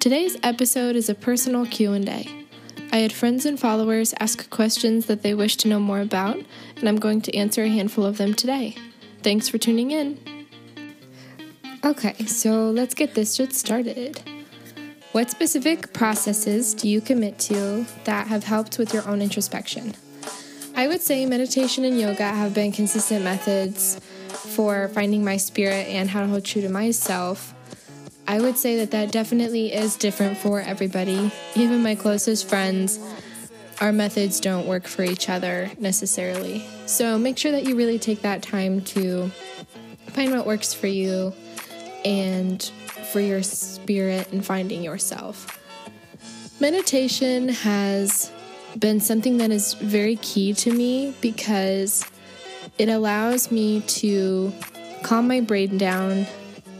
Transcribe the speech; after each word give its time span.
Today's 0.00 0.38
episode 0.42 0.96
is 0.96 1.10
a 1.10 1.14
personal 1.14 1.66
Q&A. 1.66 2.46
I 2.90 2.96
had 2.96 3.12
friends 3.12 3.44
and 3.44 3.60
followers 3.60 4.14
ask 4.18 4.48
questions 4.48 5.04
that 5.04 5.22
they 5.22 5.34
wish 5.34 5.56
to 5.56 5.68
know 5.68 5.78
more 5.78 6.00
about, 6.00 6.38
and 6.76 6.88
I'm 6.88 6.98
going 6.98 7.20
to 7.20 7.36
answer 7.36 7.64
a 7.64 7.68
handful 7.68 8.06
of 8.06 8.16
them 8.16 8.32
today. 8.32 8.76
Thanks 9.22 9.50
for 9.50 9.58
tuning 9.58 9.90
in. 9.90 10.18
Okay, 11.84 12.14
so 12.24 12.70
let's 12.70 12.94
get 12.94 13.14
this 13.14 13.34
shit 13.34 13.52
started. 13.52 14.22
What 15.12 15.30
specific 15.30 15.92
processes 15.92 16.72
do 16.72 16.88
you 16.88 17.02
commit 17.02 17.38
to 17.40 17.84
that 18.04 18.28
have 18.28 18.44
helped 18.44 18.78
with 18.78 18.94
your 18.94 19.06
own 19.06 19.20
introspection? 19.20 19.94
I 20.74 20.88
would 20.88 21.02
say 21.02 21.26
meditation 21.26 21.84
and 21.84 22.00
yoga 22.00 22.24
have 22.24 22.54
been 22.54 22.72
consistent 22.72 23.22
methods 23.22 24.00
for 24.30 24.88
finding 24.88 25.22
my 25.22 25.36
spirit 25.36 25.88
and 25.88 26.08
how 26.08 26.20
to 26.20 26.26
hold 26.26 26.46
true 26.46 26.62
to 26.62 26.70
myself. 26.70 27.54
I 28.26 28.40
would 28.40 28.56
say 28.56 28.76
that 28.76 28.92
that 28.92 29.12
definitely 29.12 29.72
is 29.72 29.96
different 29.96 30.38
for 30.38 30.60
everybody. 30.60 31.32
Even 31.54 31.82
my 31.82 31.94
closest 31.94 32.48
friends, 32.48 32.98
our 33.80 33.92
methods 33.92 34.40
don't 34.40 34.66
work 34.66 34.86
for 34.86 35.02
each 35.02 35.28
other 35.28 35.70
necessarily. 35.78 36.64
So 36.86 37.18
make 37.18 37.38
sure 37.38 37.50
that 37.52 37.64
you 37.64 37.76
really 37.76 37.98
take 37.98 38.22
that 38.22 38.42
time 38.42 38.82
to 38.82 39.30
find 40.08 40.32
what 40.32 40.46
works 40.46 40.74
for 40.74 40.86
you 40.86 41.32
and 42.04 42.62
for 43.12 43.20
your 43.20 43.42
spirit 43.42 44.32
and 44.32 44.44
finding 44.44 44.82
yourself. 44.82 45.58
Meditation 46.60 47.48
has 47.48 48.30
been 48.78 49.00
something 49.00 49.38
that 49.38 49.50
is 49.50 49.74
very 49.74 50.16
key 50.16 50.52
to 50.54 50.72
me 50.72 51.14
because 51.20 52.04
it 52.78 52.88
allows 52.88 53.50
me 53.50 53.80
to 53.82 54.52
calm 55.02 55.26
my 55.26 55.40
brain 55.40 55.78
down 55.78 56.26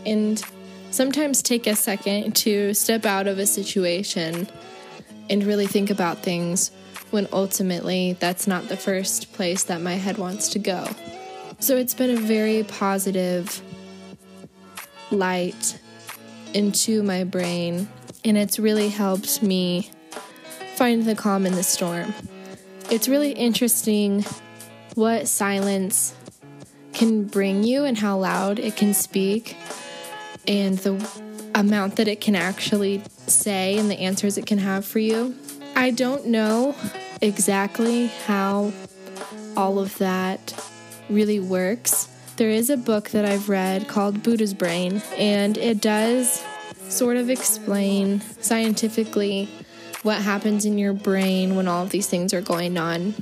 and 0.07 0.43
sometimes 0.91 1.43
take 1.43 1.67
a 1.67 1.77
second 1.77 2.37
to 2.37 2.75
step 2.75 3.05
out 3.05 3.27
of 3.27 3.39
a 3.39 3.47
situation 3.47 4.49
and 5.29 5.45
really 5.45 5.67
think 5.67 5.91
about 5.91 6.19
things 6.19 6.71
when 7.11 7.27
ultimately 7.33 8.15
that's 8.21 8.47
not 8.47 8.69
the 8.69 8.77
first 8.77 9.33
place 9.33 9.65
that 9.65 9.81
my 9.81 9.95
head 9.95 10.19
wants 10.19 10.49
to 10.51 10.59
go. 10.59 10.87
So 11.59 11.77
it's 11.77 11.95
been 11.95 12.11
a 12.11 12.21
very 12.21 12.65
positive 12.65 13.63
light 15.11 15.79
into 16.55 17.03
my 17.03 17.25
brain, 17.25 17.89
and 18.25 18.39
it's 18.39 18.59
really 18.59 18.89
helped 18.89 19.43
me 19.43 19.91
find 20.77 21.05
the 21.05 21.15
calm 21.15 21.47
in 21.47 21.55
the 21.55 21.63
storm. 21.63 22.15
It's 22.91 23.09
really 23.09 23.33
interesting 23.33 24.25
what 24.95 25.29
silence 25.29 26.15
can 26.93 27.25
bring 27.25 27.63
you 27.63 27.85
and 27.85 27.99
how 27.99 28.19
loud 28.19 28.59
it 28.59 28.77
can 28.77 28.95
speak, 28.95 29.57
and 30.51 30.79
the 30.79 31.23
amount 31.55 31.95
that 31.95 32.09
it 32.09 32.21
can 32.21 32.35
actually 32.35 33.01
say 33.29 33.79
and 33.79 33.89
the 33.89 34.01
answers 34.01 34.37
it 34.37 34.47
can 34.47 34.59
have 34.59 34.85
for 34.85 34.99
you. 34.99 35.33
I 35.77 35.93
don't 35.93 36.27
know 36.27 36.75
exactly 37.23 38.09
how 38.27 38.73
all 39.57 39.79
of 39.79 39.97
that 39.99 40.53
really 41.09 41.39
works. 41.39 42.09
There 42.37 42.51
is 42.51 42.69
a 42.69 42.77
book 42.77 43.11
that 43.11 43.25
I've 43.25 43.49
read 43.49 43.87
called 43.87 44.25
Buddha's 44.25 44.53
Brain, 44.53 45.03
and 45.17 45.57
it 45.57 45.81
does 45.81 46.45
sort 46.89 47.17
of 47.17 47.31
explain 47.31 48.21
scientifically 48.41 49.49
what 50.03 50.21
happens 50.21 50.65
in 50.65 50.79
your 50.79 50.95
brain 50.95 51.55
when 51.55 51.69
all 51.69 51.85
of 51.85 51.91
these 51.91 52.09
things 52.09 52.35
are 52.35 52.41
going 52.41 52.77
on. 52.77 53.15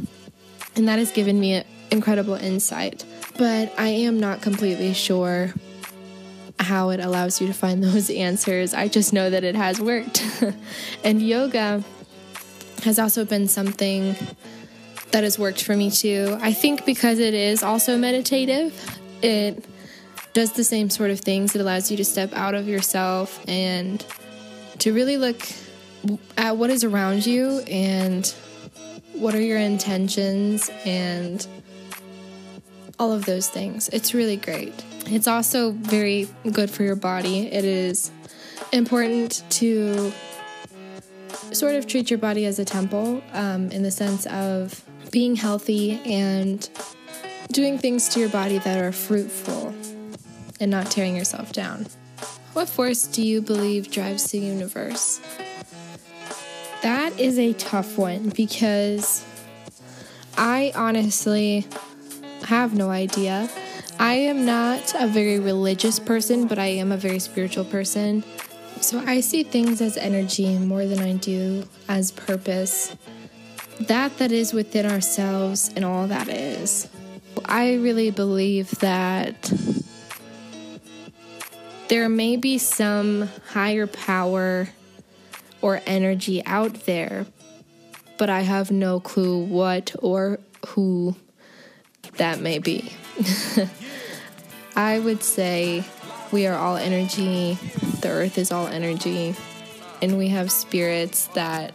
And 0.76 0.88
that 0.88 0.98
has 0.98 1.12
given 1.12 1.38
me 1.38 1.62
incredible 1.90 2.34
insight. 2.34 3.04
But 3.36 3.70
I 3.76 3.88
am 3.88 4.18
not 4.18 4.40
completely 4.40 4.94
sure 4.94 5.52
how 6.68 6.90
it 6.90 7.00
allows 7.00 7.40
you 7.40 7.46
to 7.46 7.54
find 7.54 7.82
those 7.82 8.10
answers. 8.26 8.74
I 8.74 8.88
just 8.88 9.12
know 9.12 9.30
that 9.30 9.42
it 9.42 9.56
has 9.56 9.80
worked. 9.80 10.24
and 11.04 11.22
yoga 11.22 11.82
has 12.84 12.98
also 12.98 13.24
been 13.24 13.48
something 13.48 14.14
that 15.10 15.24
has 15.24 15.38
worked 15.38 15.64
for 15.64 15.74
me 15.74 15.90
too. 15.90 16.36
I 16.40 16.52
think 16.52 16.84
because 16.84 17.18
it 17.18 17.34
is 17.34 17.62
also 17.62 17.96
meditative, 17.96 18.72
it 19.22 19.64
does 20.34 20.52
the 20.52 20.62
same 20.64 20.90
sort 20.90 21.10
of 21.10 21.20
things. 21.20 21.56
It 21.56 21.60
allows 21.60 21.90
you 21.90 21.96
to 21.96 22.04
step 22.04 22.32
out 22.34 22.54
of 22.54 22.68
yourself 22.68 23.42
and 23.48 24.04
to 24.80 24.92
really 24.92 25.16
look 25.16 25.48
at 26.36 26.56
what 26.56 26.70
is 26.70 26.84
around 26.84 27.26
you 27.26 27.60
and 27.60 28.26
what 29.14 29.34
are 29.34 29.40
your 29.40 29.58
intentions 29.58 30.70
and 30.84 31.46
all 32.98 33.12
of 33.12 33.24
those 33.24 33.48
things. 33.48 33.88
It's 33.88 34.14
really 34.14 34.36
great. 34.36 34.84
It's 35.10 35.26
also 35.26 35.72
very 35.72 36.28
good 36.52 36.70
for 36.70 36.82
your 36.82 36.96
body. 36.96 37.46
It 37.46 37.64
is 37.64 38.10
important 38.72 39.42
to 39.50 40.12
sort 41.52 41.76
of 41.76 41.86
treat 41.86 42.10
your 42.10 42.18
body 42.18 42.44
as 42.44 42.58
a 42.58 42.64
temple 42.64 43.22
um, 43.32 43.70
in 43.70 43.82
the 43.82 43.90
sense 43.90 44.26
of 44.26 44.84
being 45.10 45.36
healthy 45.36 46.00
and 46.04 46.68
doing 47.52 47.78
things 47.78 48.10
to 48.10 48.20
your 48.20 48.28
body 48.28 48.58
that 48.58 48.78
are 48.78 48.92
fruitful 48.92 49.74
and 50.60 50.70
not 50.70 50.90
tearing 50.90 51.16
yourself 51.16 51.52
down. 51.52 51.86
What 52.52 52.68
force 52.68 53.06
do 53.06 53.22
you 53.22 53.40
believe 53.40 53.90
drives 53.90 54.30
the 54.30 54.38
universe? 54.38 55.20
That 56.82 57.18
is 57.18 57.38
a 57.38 57.54
tough 57.54 57.96
one 57.96 58.28
because 58.30 59.24
I 60.36 60.72
honestly 60.74 61.66
have 62.42 62.74
no 62.74 62.90
idea. 62.90 63.48
I 64.00 64.14
am 64.14 64.46
not 64.46 64.94
a 64.94 65.08
very 65.08 65.40
religious 65.40 65.98
person, 65.98 66.46
but 66.46 66.58
I 66.58 66.66
am 66.66 66.92
a 66.92 66.96
very 66.96 67.18
spiritual 67.18 67.64
person. 67.64 68.22
So 68.80 69.02
I 69.04 69.20
see 69.20 69.42
things 69.42 69.80
as 69.80 69.96
energy 69.96 70.56
more 70.56 70.86
than 70.86 71.00
I 71.00 71.14
do 71.14 71.64
as 71.88 72.12
purpose. 72.12 72.96
That 73.80 74.16
that 74.18 74.30
is 74.30 74.52
within 74.52 74.86
ourselves 74.86 75.72
and 75.74 75.84
all 75.84 76.06
that 76.06 76.28
is. 76.28 76.88
I 77.44 77.74
really 77.74 78.12
believe 78.12 78.70
that 78.78 79.52
there 81.88 82.08
may 82.08 82.36
be 82.36 82.58
some 82.58 83.28
higher 83.50 83.88
power 83.88 84.68
or 85.60 85.80
energy 85.86 86.44
out 86.46 86.86
there, 86.86 87.26
but 88.16 88.30
I 88.30 88.42
have 88.42 88.70
no 88.70 89.00
clue 89.00 89.42
what 89.42 89.96
or 90.00 90.38
who 90.68 91.16
that 92.18 92.40
may 92.40 92.58
be. 92.58 92.92
I 94.76 94.98
would 94.98 95.22
say 95.22 95.84
we 96.30 96.46
are 96.46 96.56
all 96.56 96.76
energy, 96.76 97.58
the 98.00 98.10
earth 98.10 98.38
is 98.38 98.52
all 98.52 98.66
energy, 98.66 99.34
and 100.00 100.18
we 100.18 100.28
have 100.28 100.52
spirits 100.52 101.26
that 101.28 101.72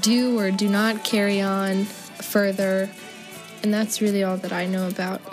do 0.00 0.38
or 0.38 0.50
do 0.50 0.68
not 0.68 1.04
carry 1.04 1.40
on 1.40 1.84
further. 1.84 2.90
And 3.62 3.72
that's 3.72 4.00
really 4.00 4.22
all 4.24 4.36
that 4.38 4.52
I 4.52 4.66
know 4.66 4.88
about. 4.88 5.20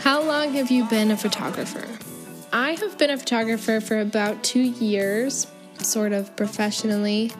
How 0.00 0.22
long 0.22 0.52
have 0.54 0.70
you 0.70 0.84
been 0.88 1.10
a 1.10 1.16
photographer? 1.16 1.86
I 2.52 2.72
have 2.72 2.98
been 2.98 3.10
a 3.10 3.18
photographer 3.18 3.80
for 3.80 4.00
about 4.00 4.42
two 4.42 4.60
years, 4.60 5.46
sort 5.78 6.12
of 6.12 6.34
professionally. 6.36 7.32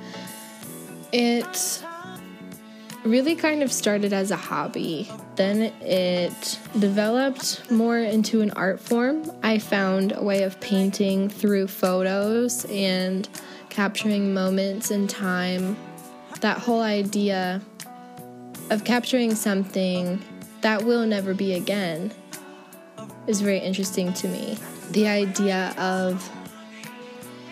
It 1.12 1.82
really 3.04 3.34
kind 3.34 3.62
of 3.62 3.72
started 3.72 4.12
as 4.12 4.30
a 4.30 4.36
hobby. 4.36 5.10
Then 5.36 5.72
it 5.80 6.58
developed 6.78 7.70
more 7.70 7.98
into 7.98 8.40
an 8.42 8.50
art 8.52 8.80
form. 8.80 9.30
I 9.42 9.58
found 9.58 10.12
a 10.12 10.22
way 10.22 10.44
of 10.44 10.60
painting 10.60 11.28
through 11.28 11.68
photos 11.68 12.64
and 12.66 13.28
capturing 13.70 14.34
moments 14.34 14.90
in 14.90 15.08
time. 15.08 15.76
That 16.40 16.58
whole 16.58 16.82
idea 16.82 17.60
of 18.70 18.84
capturing 18.84 19.34
something 19.34 20.22
that 20.60 20.84
will 20.84 21.06
never 21.06 21.34
be 21.34 21.54
again 21.54 22.12
is 23.26 23.40
very 23.40 23.58
interesting 23.58 24.12
to 24.14 24.28
me. 24.28 24.58
The 24.92 25.08
idea 25.08 25.74
of 25.78 26.28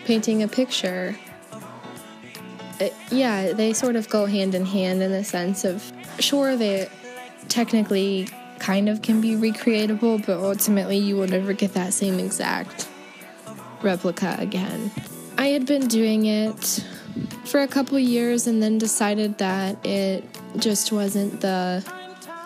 painting 0.05 0.43
a 0.43 0.47
picture, 0.47 1.15
it, 2.81 2.93
yeah, 3.11 3.53
they 3.53 3.73
sort 3.73 3.95
of 3.95 4.09
go 4.09 4.25
hand 4.25 4.55
in 4.55 4.65
hand 4.65 5.01
in 5.01 5.11
the 5.11 5.23
sense 5.23 5.63
of, 5.63 5.91
sure, 6.19 6.55
they 6.55 6.89
technically 7.47 8.27
kind 8.59 8.89
of 8.89 9.01
can 9.01 9.21
be 9.21 9.35
recreatable, 9.35 10.25
but 10.25 10.37
ultimately 10.39 10.97
you 10.97 11.15
will 11.15 11.27
never 11.27 11.53
get 11.53 11.73
that 11.73 11.93
same 11.93 12.19
exact 12.19 12.87
replica 13.81 14.35
again. 14.39 14.91
I 15.37 15.47
had 15.47 15.65
been 15.65 15.87
doing 15.87 16.25
it 16.25 16.85
for 17.45 17.61
a 17.61 17.67
couple 17.67 17.97
years 17.97 18.47
and 18.47 18.61
then 18.61 18.77
decided 18.77 19.37
that 19.39 19.83
it 19.85 20.23
just 20.57 20.91
wasn't 20.91 21.41
the 21.41 21.83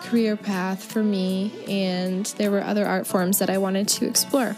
career 0.02 0.36
path 0.36 0.84
for 0.84 1.02
me, 1.02 1.52
and 1.66 2.26
there 2.38 2.50
were 2.50 2.62
other 2.62 2.86
art 2.86 3.06
forms 3.06 3.38
that 3.38 3.50
I 3.50 3.58
wanted 3.58 3.88
to 3.88 4.06
explore. 4.06 4.54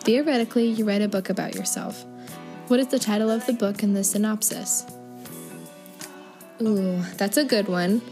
Theoretically, 0.00 0.66
you 0.66 0.84
write 0.84 1.02
a 1.02 1.08
book 1.08 1.30
about 1.30 1.54
yourself. 1.54 2.04
What 2.68 2.80
is 2.80 2.88
the 2.88 2.98
title 2.98 3.30
of 3.30 3.44
the 3.46 3.52
book 3.52 3.82
and 3.82 3.94
the 3.94 4.02
synopsis? 4.02 4.86
Ooh, 6.64 7.02
that's 7.16 7.36
a 7.36 7.44
good 7.44 7.66
one. 7.66 8.02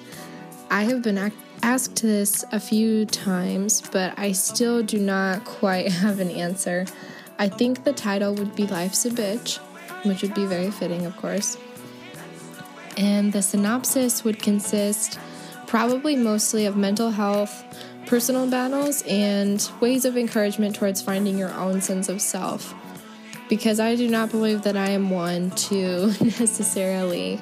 I 0.70 0.82
have 0.82 1.02
been 1.02 1.31
asked 1.62 2.02
this 2.02 2.44
a 2.50 2.58
few 2.58 3.06
times, 3.06 3.81
but 3.93 4.19
I 4.19 4.32
still 4.32 4.82
do 4.82 4.99
not 4.99 5.44
quite 5.44 5.93
have 5.93 6.19
an 6.19 6.31
answer. 6.31 6.87
I 7.38 7.49
think 7.49 7.85
the 7.85 7.93
title 7.93 8.35
would 8.35 8.56
be 8.56 8.67
Life's 8.67 9.06
a 9.06 9.11
Bitch, 9.11 9.58
which 10.05 10.23
would 10.23 10.35
be 10.35 10.47
very 10.47 10.73
fitting, 10.73 11.06
of 11.06 11.17
course. 11.17 11.56
And 12.97 13.32
the 13.32 13.41
synopsis 13.41 14.25
would 14.25 14.41
consist 14.41 15.20
probably 15.69 16.17
mostly 16.17 16.67
of 16.67 16.76
mental 16.76 17.11
health, 17.11 17.64
personal 18.06 18.50
battles, 18.50 19.02
and 19.06 19.70
ways 19.81 20.05
of 20.05 20.17
encouragement 20.17 20.75
towards 20.75 21.00
finding 21.00 21.38
your 21.38 21.55
own 21.55 21.81
sense 21.81 22.08
of 22.08 22.20
self. 22.20 22.75
Because 23.49 23.79
I 23.79 23.94
do 23.94 24.08
not 24.08 24.32
believe 24.32 24.62
that 24.62 24.76
I 24.76 24.91
am 24.91 25.11
one 25.11 25.50
to 25.52 26.06
necessarily 26.20 27.41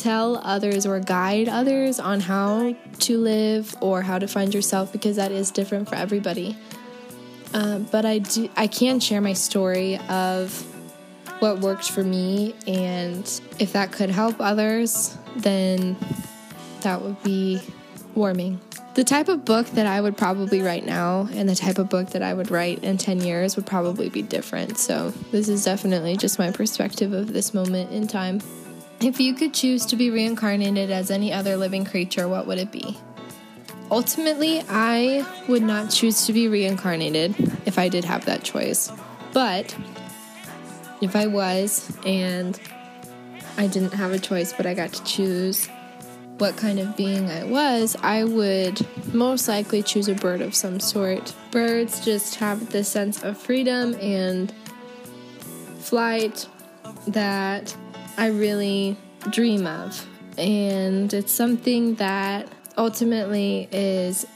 tell 0.00 0.36
others 0.38 0.86
or 0.86 0.98
guide 1.00 1.48
others 1.48 2.00
on 2.00 2.20
how 2.20 2.74
to 3.00 3.18
live 3.18 3.74
or 3.80 4.02
how 4.02 4.18
to 4.18 4.26
find 4.26 4.54
yourself 4.54 4.92
because 4.92 5.16
that 5.16 5.32
is 5.32 5.50
different 5.50 5.88
for 5.88 5.94
everybody. 5.94 6.56
Uh, 7.52 7.78
but 7.78 8.04
I 8.04 8.18
do 8.18 8.48
I 8.56 8.66
can 8.66 9.00
share 9.00 9.20
my 9.20 9.32
story 9.32 9.98
of 10.08 10.66
what 11.40 11.58
worked 11.58 11.90
for 11.90 12.02
me 12.02 12.54
and 12.66 13.24
if 13.58 13.72
that 13.72 13.92
could 13.92 14.10
help 14.10 14.36
others 14.40 15.16
then 15.36 15.96
that 16.82 17.02
would 17.02 17.22
be 17.22 17.60
warming. 18.14 18.60
The 18.94 19.04
type 19.04 19.28
of 19.28 19.44
book 19.44 19.66
that 19.68 19.86
I 19.86 20.00
would 20.00 20.16
probably 20.16 20.62
write 20.62 20.84
now 20.84 21.28
and 21.32 21.48
the 21.48 21.54
type 21.54 21.78
of 21.78 21.88
book 21.88 22.10
that 22.10 22.22
I 22.22 22.34
would 22.34 22.50
write 22.50 22.82
in 22.82 22.98
10 22.98 23.20
years 23.20 23.56
would 23.56 23.66
probably 23.66 24.08
be 24.08 24.22
different. 24.22 24.78
So, 24.78 25.10
this 25.30 25.48
is 25.48 25.64
definitely 25.64 26.16
just 26.16 26.38
my 26.38 26.50
perspective 26.50 27.12
of 27.12 27.32
this 27.32 27.54
moment 27.54 27.92
in 27.92 28.08
time. 28.08 28.40
If 29.02 29.18
you 29.18 29.32
could 29.34 29.54
choose 29.54 29.86
to 29.86 29.96
be 29.96 30.10
reincarnated 30.10 30.90
as 30.90 31.10
any 31.10 31.32
other 31.32 31.56
living 31.56 31.86
creature, 31.86 32.28
what 32.28 32.46
would 32.46 32.58
it 32.58 32.70
be? 32.70 32.98
Ultimately, 33.90 34.62
I 34.68 35.26
would 35.48 35.62
not 35.62 35.90
choose 35.90 36.26
to 36.26 36.34
be 36.34 36.48
reincarnated 36.48 37.34
if 37.64 37.78
I 37.78 37.88
did 37.88 38.04
have 38.04 38.26
that 38.26 38.44
choice. 38.44 38.92
But 39.32 39.74
if 41.00 41.16
I 41.16 41.28
was 41.28 41.90
and 42.04 42.60
I 43.56 43.68
didn't 43.68 43.94
have 43.94 44.12
a 44.12 44.18
choice, 44.18 44.52
but 44.52 44.66
I 44.66 44.74
got 44.74 44.92
to 44.92 45.04
choose 45.04 45.66
what 46.36 46.58
kind 46.58 46.78
of 46.78 46.94
being 46.94 47.28
I 47.30 47.44
was, 47.44 47.96
I 48.02 48.24
would 48.24 48.86
most 49.14 49.48
likely 49.48 49.82
choose 49.82 50.08
a 50.08 50.14
bird 50.14 50.42
of 50.42 50.54
some 50.54 50.78
sort. 50.78 51.34
Birds 51.50 52.04
just 52.04 52.34
have 52.34 52.70
this 52.70 52.88
sense 52.88 53.22
of 53.22 53.38
freedom 53.38 53.94
and 53.94 54.52
flight 55.78 56.46
that 57.08 57.74
I 58.16 58.28
really 58.28 58.96
dream 59.30 59.66
of. 59.66 60.06
And 60.38 61.12
it's 61.12 61.32
something 61.32 61.96
that 61.96 62.48
ultimately 62.76 63.68
is 63.72 64.26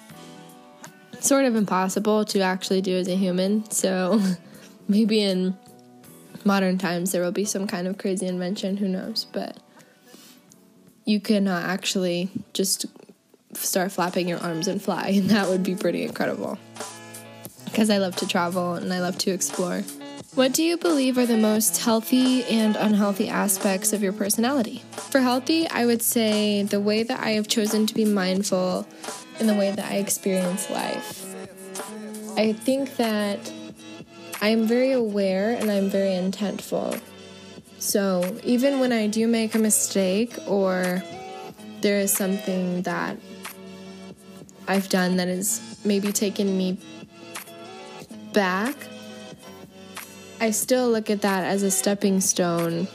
sort 1.21 1.47
of 1.47 1.57
impossible 1.57 2.25
to 2.27 2.41
actually 2.41 2.83
do 2.83 2.97
as 2.97 3.09
a 3.09 3.17
human. 3.17 3.69
So 3.71 4.21
maybe 4.89 5.23
in 5.23 5.57
modern 6.45 6.79
times 6.79 7.13
there 7.13 7.23
will 7.23 7.33
be 7.33 7.45
some 7.45 7.67
kind 7.67 7.87
of 7.87 7.99
crazy 7.99 8.27
invention, 8.27 8.77
who 8.77 8.89
knows? 8.89 9.25
But 9.33 9.57
you 11.05 11.21
cannot 11.21 11.65
actually 11.65 12.31
just 12.53 12.87
start 13.53 13.93
flapping 13.93 14.29
your 14.29 14.39
arms 14.39 14.69
and 14.69 14.81
fly, 14.81 15.09
and 15.17 15.31
that 15.31 15.49
would 15.49 15.63
be 15.63 15.75
pretty 15.75 16.05
incredible. 16.05 16.59
Because 17.65 17.91
I 17.91 17.99
love 17.99 18.17
to 18.17 18.29
travel 18.29 18.75
and 18.75 18.93
I 18.93 19.01
love 19.01 19.19
to 19.19 19.31
explore. 19.31 19.83
What 20.35 20.53
do 20.53 20.65
you 20.65 20.77
believe 20.77 21.17
are 21.17 21.27
the 21.27 21.37
most 21.37 21.81
healthy 21.81 22.43
and 22.47 22.75
unhealthy 22.75 23.29
aspects 23.29 23.93
of 23.93 24.03
your 24.03 24.13
personality? 24.13 24.83
For 25.11 25.21
healthy, 25.21 25.69
I 25.69 25.87
would 25.87 26.03
say 26.03 26.65
the 26.65 26.81
way 26.81 27.05
that 27.05 27.21
I 27.21 27.31
have 27.31 27.47
chosen 27.47 27.87
to 27.87 27.95
be 27.95 28.05
mindful 28.05 28.85
in 29.39 29.47
the 29.47 29.55
way 29.55 29.71
that 29.71 29.85
I 29.85 29.99
experience 29.99 30.69
life. 30.71 31.25
I 32.37 32.53
think 32.53 32.97
that 32.97 33.53
I 34.43 34.49
am 34.49 34.67
very 34.67 34.91
aware 34.91 35.53
and 35.53 35.71
I'm 35.71 35.89
very 35.89 36.11
intentful. 36.11 37.01
So 37.79 38.37
even 38.43 38.81
when 38.81 38.93
I 38.93 39.07
do 39.07 39.29
make 39.29 39.55
a 39.55 39.61
mistake 39.61 40.37
or 40.49 41.01
there 41.81 42.01
is 42.01 42.11
something 42.11 42.83
that 42.83 43.17
I've 44.67 44.89
done 44.89 45.17
that 45.19 45.29
has 45.29 45.79
maybe 45.85 46.11
taken 46.11 46.59
me 46.59 46.79
back, 48.33 48.75
I 50.41 50.51
still 50.51 50.91
look 50.91 51.11
at 51.11 51.23
that 51.23 51.45
as 51.45 51.63
a 51.63 51.71
stepping 51.71 52.21
stone 52.21 52.89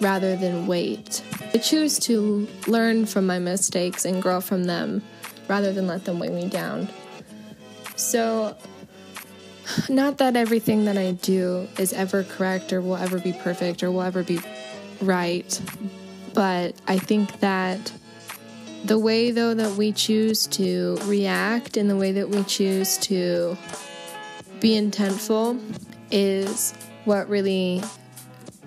rather 0.00 0.36
than 0.36 0.66
wait. 0.66 1.22
I 1.54 1.58
choose 1.58 1.98
to 2.00 2.48
learn 2.66 3.06
from 3.06 3.26
my 3.26 3.38
mistakes 3.38 4.04
and 4.04 4.22
grow 4.22 4.40
from 4.40 4.64
them 4.64 5.02
rather 5.48 5.72
than 5.72 5.86
let 5.86 6.04
them 6.04 6.18
weigh 6.18 6.28
me 6.28 6.48
down. 6.48 6.88
So, 7.96 8.56
not 9.88 10.18
that 10.18 10.36
everything 10.36 10.84
that 10.86 10.96
I 10.96 11.12
do 11.12 11.68
is 11.78 11.92
ever 11.92 12.22
correct 12.24 12.72
or 12.72 12.80
will 12.80 12.96
ever 12.96 13.18
be 13.18 13.32
perfect 13.32 13.82
or 13.82 13.90
will 13.90 14.02
ever 14.02 14.22
be 14.22 14.40
right, 15.00 15.60
but 16.34 16.74
I 16.86 16.98
think 16.98 17.40
that 17.40 17.92
the 18.84 18.98
way, 18.98 19.32
though, 19.32 19.54
that 19.54 19.72
we 19.72 19.92
choose 19.92 20.46
to 20.48 20.96
react 21.04 21.76
and 21.76 21.90
the 21.90 21.96
way 21.96 22.12
that 22.12 22.28
we 22.30 22.44
choose 22.44 22.96
to 22.98 23.58
be 24.60 24.80
intentful 24.80 25.60
is 26.10 26.72
what 27.04 27.28
really 27.28 27.82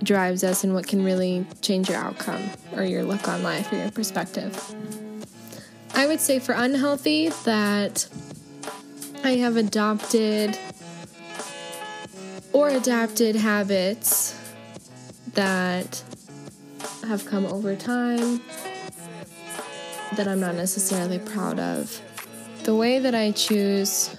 drives 0.03 0.43
us 0.43 0.63
and 0.63 0.73
what 0.73 0.87
can 0.87 1.03
really 1.03 1.45
change 1.61 1.89
your 1.89 1.97
outcome 1.97 2.41
or 2.75 2.83
your 2.83 3.03
look 3.03 3.27
on 3.27 3.43
life 3.43 3.71
or 3.71 3.77
your 3.77 3.91
perspective. 3.91 4.75
I 5.93 6.07
would 6.07 6.19
say 6.19 6.39
for 6.39 6.53
unhealthy 6.53 7.29
that 7.43 8.07
I 9.23 9.35
have 9.35 9.57
adopted 9.57 10.57
or 12.53 12.69
adapted 12.69 13.35
habits 13.35 14.37
that 15.33 16.03
have 17.07 17.25
come 17.25 17.45
over 17.45 17.75
time 17.75 18.41
that 20.15 20.27
I'm 20.27 20.39
not 20.39 20.55
necessarily 20.55 21.19
proud 21.19 21.59
of. 21.59 22.01
The 22.63 22.75
way 22.75 22.99
that 22.99 23.15
I 23.15 23.31
choose 23.31 24.15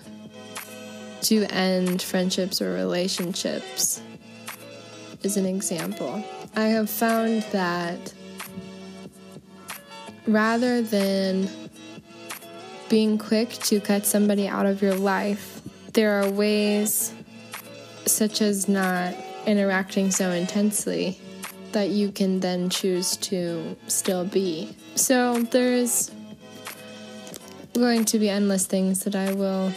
to 1.23 1.45
end 1.47 2.03
friendships 2.03 2.61
or 2.61 2.73
relationships 2.73 4.03
is 5.23 5.37
an 5.37 5.47
example. 5.47 6.25
I 6.55 6.65
have 6.65 6.91
found 6.91 7.43
that 7.53 8.13
rather 10.27 10.83
than 10.83 11.49
being 12.89 13.19
quick 13.19 13.51
to 13.51 13.81
cut 13.81 14.05
somebody 14.05 14.49
out 14.49 14.67
of 14.67 14.83
your 14.83 14.95
life, 14.95 15.63
there 15.95 16.23
are 16.23 16.31
ways, 16.31 17.13
such 18.07 18.43
as 18.43 18.69
not 18.69 19.15
interacting 19.47 20.11
so 20.11 20.31
intensely, 20.31 21.19
that 21.73 21.89
you 21.89 22.13
can 22.13 22.41
then 22.41 22.69
choose 22.69 23.17
to 23.17 23.77
still 23.87 24.25
be. 24.25 24.77
So 24.95 25.43
there's 25.43 26.11
going 27.73 28.05
to 28.07 28.19
be 28.19 28.29
endless 28.29 28.67
things 28.67 29.05
that 29.05 29.15
I 29.15 29.33
will 29.33 29.73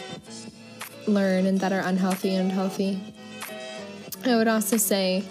learn 1.06 1.46
and 1.46 1.60
that 1.60 1.72
are 1.72 1.80
unhealthy 1.80 2.34
and 2.34 2.50
healthy. 2.50 3.00
I 4.24 4.36
would 4.36 4.48
also 4.48 4.76
say 4.76 5.24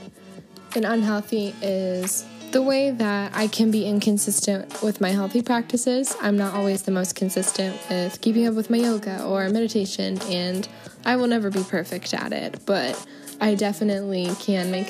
an 0.76 0.86
unhealthy 0.86 1.54
is 1.62 2.26
the 2.52 2.62
way 2.62 2.92
that 2.92 3.32
I 3.36 3.48
can 3.48 3.72
be 3.72 3.86
inconsistent 3.86 4.82
with 4.82 5.02
my 5.02 5.10
healthy 5.10 5.42
practices. 5.42 6.16
I'm 6.22 6.38
not 6.38 6.54
always 6.54 6.84
the 6.84 6.92
most 6.92 7.16
consistent 7.16 7.78
with 7.90 8.22
keeping 8.22 8.48
up 8.48 8.54
with 8.54 8.70
my 8.70 8.78
yoga 8.78 9.24
or 9.26 9.50
meditation, 9.50 10.22
and 10.30 10.68
I 11.06 11.18
will 11.18 11.28
never 11.28 11.50
be 11.50 11.64
perfect 11.64 12.14
at 12.14 12.32
it, 12.32 12.66
but 12.66 13.06
I 13.42 13.56
definitely 13.56 14.32
can 14.40 14.72
make 14.72 14.90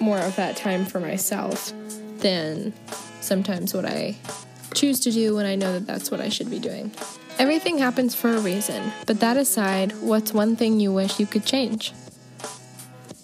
more 0.00 0.18
of 0.18 0.36
that 0.36 0.56
time 0.56 0.86
for 0.86 1.00
myself 1.00 1.72
than 2.18 2.72
sometimes 3.20 3.74
what 3.74 3.84
I 3.84 4.16
choose 4.74 5.00
to 5.00 5.10
do 5.10 5.34
when 5.34 5.46
I 5.46 5.54
know 5.54 5.72
that 5.72 5.86
that's 5.86 6.10
what 6.10 6.20
I 6.20 6.28
should 6.28 6.50
be 6.50 6.58
doing. 6.58 6.92
Everything 7.38 7.78
happens 7.78 8.14
for 8.14 8.30
a 8.30 8.40
reason, 8.40 8.92
but 9.06 9.20
that 9.20 9.36
aside, 9.36 9.92
what's 10.00 10.32
one 10.32 10.56
thing 10.56 10.80
you 10.80 10.92
wish 10.92 11.18
you 11.18 11.26
could 11.26 11.44
change? 11.44 11.92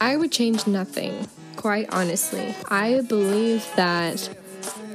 I 0.00 0.16
would 0.16 0.32
change 0.32 0.66
nothing, 0.66 1.28
quite 1.56 1.88
honestly. 1.92 2.54
I 2.70 3.00
believe 3.00 3.68
that 3.76 4.28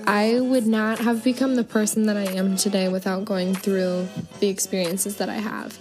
I 0.08 0.40
would 0.40 0.68
not 0.68 1.00
have 1.00 1.24
become 1.24 1.56
the 1.56 1.64
person 1.64 2.06
that 2.08 2.18
I 2.18 2.32
am 2.32 2.58
today 2.58 2.90
without 2.90 3.26
going 3.26 3.54
through 3.54 4.08
the 4.40 4.48
experiences 4.48 5.18
that 5.18 5.30
I 5.30 5.36
have. 5.36 5.78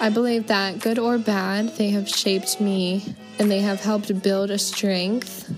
I 0.00 0.10
believe 0.10 0.46
that, 0.46 0.78
good 0.78 0.98
or 0.98 1.18
bad, 1.18 1.76
they 1.76 1.90
have 1.90 2.08
shaped 2.08 2.60
me 2.60 3.16
and 3.38 3.50
they 3.50 3.60
have 3.60 3.80
helped 3.80 4.22
build 4.22 4.50
a 4.50 4.58
strength 4.58 5.52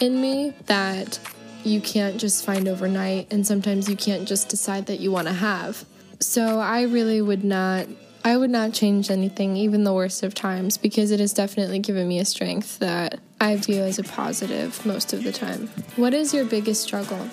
in 0.00 0.20
me 0.20 0.54
that 0.66 1.18
you 1.64 1.80
can't 1.80 2.18
just 2.18 2.44
find 2.44 2.68
overnight, 2.68 3.32
and 3.32 3.46
sometimes 3.46 3.88
you 3.88 3.96
can't 3.96 4.26
just 4.26 4.48
decide 4.48 4.86
that 4.86 5.00
you 5.00 5.10
want 5.10 5.28
to 5.28 5.34
have. 5.34 5.84
So 6.20 6.58
I 6.60 6.82
really 6.82 7.22
would 7.22 7.44
not 7.44 7.86
I 8.22 8.36
would 8.36 8.50
not 8.50 8.74
change 8.74 9.10
anything, 9.10 9.56
even 9.56 9.84
the 9.84 9.94
worst 9.94 10.22
of 10.22 10.34
times, 10.34 10.76
because 10.76 11.10
it 11.10 11.20
has 11.20 11.32
definitely 11.32 11.78
given 11.78 12.06
me 12.06 12.18
a 12.18 12.24
strength 12.26 12.78
that 12.80 13.18
I 13.40 13.56
view 13.56 13.82
as 13.82 13.98
a 13.98 14.02
positive 14.02 14.84
most 14.84 15.14
of 15.14 15.24
the 15.24 15.32
time. 15.32 15.68
What 15.96 16.12
is 16.12 16.34
your 16.34 16.44
biggest 16.44 16.82
struggle? 16.82 17.30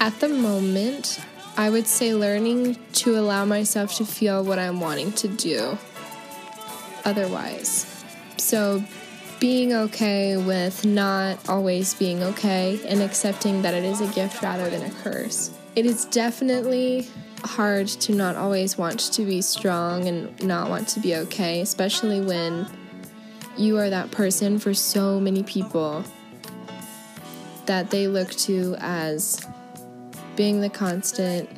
At 0.00 0.18
the 0.20 0.28
moment, 0.28 1.20
I 1.58 1.68
would 1.68 1.86
say 1.86 2.14
learning 2.14 2.78
to 2.94 3.18
allow 3.18 3.44
myself 3.44 3.94
to 3.96 4.06
feel 4.06 4.42
what 4.42 4.58
I'm 4.58 4.80
wanting 4.80 5.12
to 5.12 5.28
do. 5.28 5.78
otherwise. 7.04 7.86
So, 8.36 8.82
being 9.38 9.72
okay 9.72 10.36
with 10.36 10.84
not 10.84 11.48
always 11.48 11.94
being 11.94 12.22
okay 12.22 12.80
and 12.86 13.02
accepting 13.02 13.62
that 13.62 13.74
it 13.74 13.84
is 13.84 14.00
a 14.00 14.06
gift 14.14 14.42
rather 14.42 14.70
than 14.70 14.82
a 14.82 14.90
curse. 15.02 15.50
It 15.74 15.84
is 15.84 16.06
definitely 16.06 17.08
hard 17.44 17.86
to 17.86 18.14
not 18.14 18.36
always 18.36 18.78
want 18.78 19.00
to 19.12 19.24
be 19.24 19.42
strong 19.42 20.08
and 20.08 20.42
not 20.42 20.70
want 20.70 20.88
to 20.88 21.00
be 21.00 21.14
okay, 21.16 21.60
especially 21.60 22.20
when 22.20 22.66
you 23.58 23.78
are 23.78 23.90
that 23.90 24.10
person 24.10 24.58
for 24.58 24.72
so 24.72 25.20
many 25.20 25.42
people 25.42 26.04
that 27.66 27.90
they 27.90 28.06
look 28.08 28.30
to 28.30 28.76
as 28.78 29.44
being 30.34 30.60
the 30.60 30.70
constant 30.70 31.48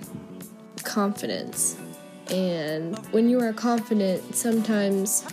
confidence. 0.84 1.76
And 2.30 2.96
when 3.12 3.28
you 3.28 3.40
are 3.40 3.52
confident, 3.52 4.34
sometimes 4.34 5.24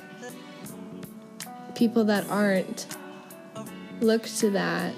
people 1.76 2.04
that 2.06 2.30
aren't 2.30 2.88
look 4.02 4.24
to 4.24 4.50
that. 4.52 4.94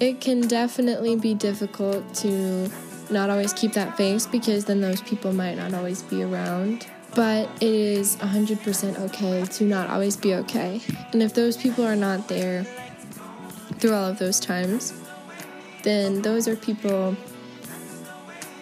It 0.00 0.20
can 0.20 0.42
definitely 0.42 1.16
be 1.16 1.34
difficult 1.34 2.14
to 2.16 2.70
not 3.10 3.30
always 3.30 3.52
keep 3.52 3.72
that 3.74 3.96
face 3.96 4.26
because 4.26 4.64
then 4.64 4.80
those 4.80 5.00
people 5.02 5.32
might 5.32 5.56
not 5.56 5.74
always 5.74 6.02
be 6.02 6.22
around. 6.22 6.86
But 7.14 7.48
it 7.62 7.72
is 7.72 8.16
100% 8.16 8.98
okay 8.98 9.44
to 9.44 9.64
not 9.64 9.88
always 9.88 10.16
be 10.16 10.34
okay. 10.34 10.80
And 11.12 11.22
if 11.22 11.32
those 11.32 11.56
people 11.56 11.84
are 11.86 11.94
not 11.94 12.26
there 12.26 12.64
through 13.78 13.94
all 13.94 14.08
of 14.08 14.18
those 14.18 14.40
times, 14.40 14.92
then 15.84 16.22
those 16.22 16.48
are 16.48 16.56
people 16.56 17.16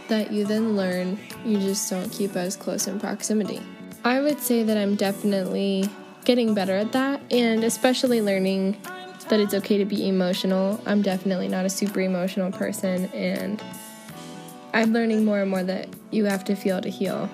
that 0.08 0.30
you 0.30 0.44
then 0.44 0.76
learn 0.76 1.18
you 1.44 1.58
just 1.58 1.88
don't 1.88 2.10
keep 2.12 2.36
as 2.36 2.56
close 2.56 2.86
in 2.86 3.00
proximity. 3.00 3.60
I 4.04 4.20
would 4.20 4.40
say 4.40 4.62
that 4.62 4.76
I'm 4.76 4.96
definitely 4.96 5.88
getting 6.24 6.54
better 6.54 6.76
at 6.76 6.92
that 6.92 7.20
and 7.30 7.64
especially 7.64 8.20
learning 8.20 8.76
that 9.28 9.40
it's 9.40 9.54
okay 9.54 9.78
to 9.78 9.84
be 9.84 10.08
emotional. 10.08 10.80
I'm 10.86 11.02
definitely 11.02 11.48
not 11.48 11.64
a 11.64 11.70
super 11.70 12.00
emotional 12.00 12.52
person 12.52 13.06
and 13.06 13.62
I'm 14.74 14.92
learning 14.92 15.24
more 15.24 15.40
and 15.40 15.50
more 15.50 15.62
that 15.62 15.88
you 16.10 16.24
have 16.24 16.44
to 16.44 16.54
feel 16.54 16.80
to 16.80 16.88
heal. 16.88 17.28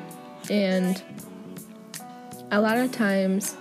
And 0.51 1.03
a 2.51 2.61
lot 2.61 2.79
of 2.79 2.93
times 2.93 3.57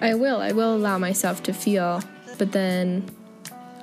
I 0.00 0.14
will, 0.14 0.40
I 0.40 0.52
will 0.52 0.74
allow 0.74 0.98
myself 0.98 1.42
to 1.44 1.52
feel, 1.52 2.02
but 2.38 2.52
then 2.52 3.08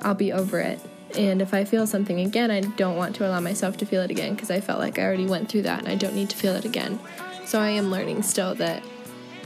I'll 0.02 0.14
be 0.14 0.32
over 0.32 0.60
it. 0.60 0.80
And 1.16 1.42
if 1.42 1.52
I 1.52 1.64
feel 1.64 1.86
something 1.86 2.20
again, 2.20 2.50
I 2.50 2.60
don't 2.60 2.96
want 2.96 3.16
to 3.16 3.26
allow 3.26 3.40
myself 3.40 3.76
to 3.78 3.86
feel 3.86 4.00
it 4.02 4.10
again 4.10 4.34
because 4.34 4.50
I 4.50 4.60
felt 4.60 4.78
like 4.78 4.98
I 4.98 5.02
already 5.02 5.26
went 5.26 5.50
through 5.50 5.62
that 5.62 5.80
and 5.80 5.88
I 5.88 5.94
don't 5.94 6.14
need 6.14 6.30
to 6.30 6.36
feel 6.36 6.54
it 6.54 6.64
again. 6.64 6.98
So 7.44 7.60
I 7.60 7.68
am 7.70 7.90
learning 7.90 8.22
still 8.22 8.54
that 8.54 8.82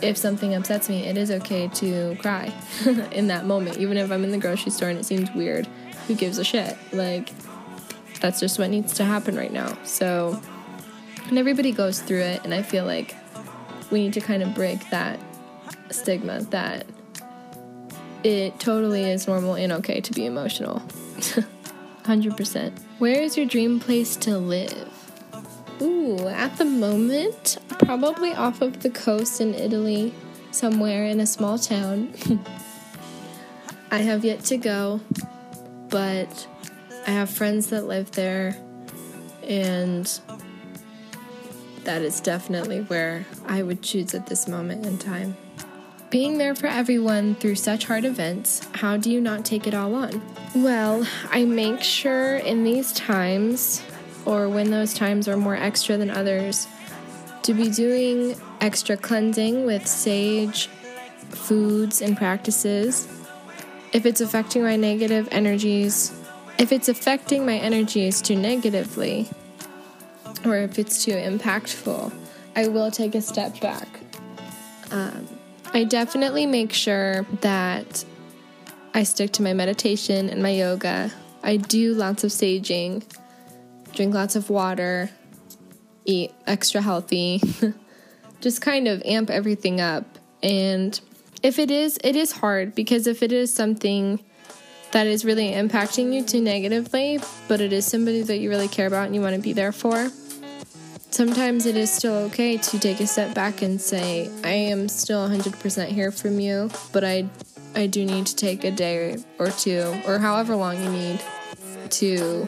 if 0.03 0.17
something 0.17 0.55
upsets 0.55 0.89
me, 0.89 1.05
it 1.05 1.17
is 1.17 1.31
okay 1.31 1.69
to 1.69 2.17
cry 2.21 2.53
in 3.13 3.29
that 3.29 3.47
moment. 3.47 3.79
Even 3.79 3.97
if 3.97 4.11
I'm 4.11 4.25
in 4.25 4.31
the 4.31 4.39
grocery 4.39 4.71
store 4.71 4.89
and 4.89 4.99
it 4.99 5.05
seems 5.05 5.31
weird, 5.33 5.67
who 6.07 6.15
gives 6.15 6.39
a 6.39 6.45
shit? 6.45 6.77
Like, 6.93 7.31
that's 8.21 8.41
just 8.41 8.59
what 8.59 8.71
needs 8.71 8.95
to 8.95 9.05
happen 9.05 9.37
right 9.37 9.53
now. 9.53 9.77
So, 9.85 10.41
and 11.29 11.39
everybody 11.39 11.73
goes 11.73 12.01
through 12.01 12.21
it, 12.21 12.43
and 12.45 12.55
I 12.55 12.63
feel 12.63 12.85
like 12.85 13.15
we 13.91 14.01
need 14.03 14.13
to 14.15 14.21
kind 14.21 14.43
of 14.43 14.55
break 14.55 14.91
that 14.91 15.19
stigma 15.91 16.41
that 16.51 16.87
it 18.25 18.59
totally 18.59 19.05
is 19.05 19.27
normal 19.27 19.55
and 19.55 19.73
okay 19.73 20.01
to 20.01 20.13
be 20.13 20.27
emotional. 20.27 20.81
100%. 22.05 22.73
Where 22.99 23.21
is 23.21 23.37
your 23.37 23.47
dream 23.47 23.81
place 23.81 24.17
to 24.17 24.39
live? 24.39 24.96
Ooh, 25.83 26.27
at 26.29 26.57
the 26.57 26.65
moment, 26.65 27.59
probably 27.69 28.33
off 28.33 28.63
of 28.63 28.81
the 28.81 28.91
coast 28.91 29.41
in 29.41 29.55
Italy, 29.55 30.15
somewhere 30.51 31.05
in 31.05 31.21
a 31.21 31.27
small 31.27 31.59
town. 31.59 32.15
I 33.91 33.99
have 33.99 34.25
yet 34.25 34.45
to 34.45 34.57
go, 34.57 35.01
but 35.89 36.47
I 37.07 37.11
have 37.11 37.29
friends 37.29 37.69
that 37.69 37.87
live 37.87 38.11
there, 38.13 38.57
and 39.43 40.07
that 41.85 42.03
is 42.03 42.21
definitely 42.21 42.81
where 42.81 43.27
I 43.47 43.63
would 43.63 43.83
choose 43.83 44.15
at 44.15 44.27
this 44.27 44.49
moment 44.49 44.87
in 44.87 44.99
time. 44.99 45.37
Being 46.09 46.39
there 46.39 46.55
for 46.55 46.69
everyone 46.69 47.35
through 47.35 47.57
such 47.57 47.85
hard 47.85 48.05
events, 48.05 48.67
how 48.75 48.97
do 48.97 49.11
you 49.11 49.21
not 49.21 49.45
take 49.45 49.67
it 49.67 49.75
all 49.75 49.95
on? 49.95 50.23
Well, 50.55 51.07
I 51.31 51.45
make 51.45 51.83
sure 51.83 52.37
in 52.37 52.65
these 52.65 52.93
times 52.93 53.83
or 54.27 54.49
when 54.49 54.71
those 54.71 54.93
times 54.93 55.29
are 55.29 55.37
more 55.37 55.57
extra 55.57 55.97
than 55.97 56.11
others, 56.11 56.67
to 57.43 57.55
be 57.55 57.71
doing 57.71 58.35
extra 58.61 58.97
cleansing 58.97 59.65
with 59.65 59.87
sage 59.87 60.67
foods 61.31 62.03
and 62.03 62.17
practices. 62.17 63.07
If 63.93 64.05
it's 64.05 64.21
affecting 64.21 64.63
my 64.63 64.77
negative 64.77 65.29
energies, 65.31 66.13
if 66.59 66.73
it's 66.73 66.89
affecting 66.89 67.47
my 67.47 67.57
energies 67.57 68.21
too 68.21 68.37
negatively, 68.37 69.29
or 70.45 70.57
if 70.57 70.79
it's 70.79 71.05
too 71.05 71.13
impactful, 71.13 72.13
I 72.57 72.69
will 72.69 72.91
take 72.91 73.15
a 73.15 73.23
step 73.23 73.61
back. 73.61 73.89
Um, 74.91 75.29
I 75.73 75.85
definitely 75.85 76.47
make 76.47 76.73
sure 76.73 77.27
that 77.43 78.05
I 78.95 79.03
stick 79.03 79.33
to 79.33 79.43
my 79.43 79.53
meditation 79.53 80.31
and 80.31 80.43
my 80.43 80.51
yoga. 80.51 81.13
I 81.43 81.59
do 81.59 81.95
lots 81.95 82.25
of 82.25 82.31
saging 82.31 83.05
drink 83.97 84.15
lots 84.15 84.37
of 84.37 84.51
water, 84.51 85.11
eat 86.05 86.33
extra 86.47 86.81
healthy, 86.81 87.41
just 88.41 88.61
kind 88.61 88.87
of 88.87 89.03
amp 89.05 89.31
everything 89.31 89.81
up. 89.81 90.05
And 90.43 90.99
if 91.43 91.59
it 91.59 91.71
is, 91.71 91.99
it 92.05 92.15
is 92.15 92.31
hard 92.31 92.75
because 92.75 93.07
if 93.07 93.23
it 93.23 93.33
is 93.33 93.53
something 93.53 94.21
that 94.93 95.07
is 95.07 95.25
really 95.25 95.51
impacting 95.51 96.13
you 96.13 96.23
too 96.23 96.41
negatively, 96.41 97.19
but 97.49 97.61
it 97.61 97.73
is 97.73 97.85
somebody 97.85 98.23
that 98.23 98.39
you 98.39 98.51
really 98.51 98.69
care 98.69 98.87
about 98.87 99.07
and 99.07 99.15
you 99.15 99.21
want 99.21 99.35
to 99.35 99.43
be 99.43 99.53
there 99.53 99.73
for, 99.73 100.11
sometimes 101.11 101.67
it 101.67 101.77
is 101.77 101.91
still 101.91 102.15
okay 102.15 102.59
to 102.59 102.79
take 102.79 103.01
a 103.01 103.07
step 103.07 103.35
back 103.35 103.63
and 103.63 103.81
say, 103.81 104.31
I 104.45 104.51
am 104.51 104.89
still 104.89 105.27
100% 105.29 105.89
here 105.89 106.13
from 106.13 106.39
you, 106.39 106.71
but 106.93 107.03
I, 107.03 107.29
I 107.75 107.87
do 107.87 108.05
need 108.05 108.27
to 108.27 108.37
take 108.37 108.65
a 108.65 108.71
day 108.71 109.17
or 109.39 109.51
two, 109.51 110.01
or 110.07 110.19
however 110.19 110.55
long 110.55 110.83
you 110.83 110.91
need 110.91 111.21
to 111.91 112.47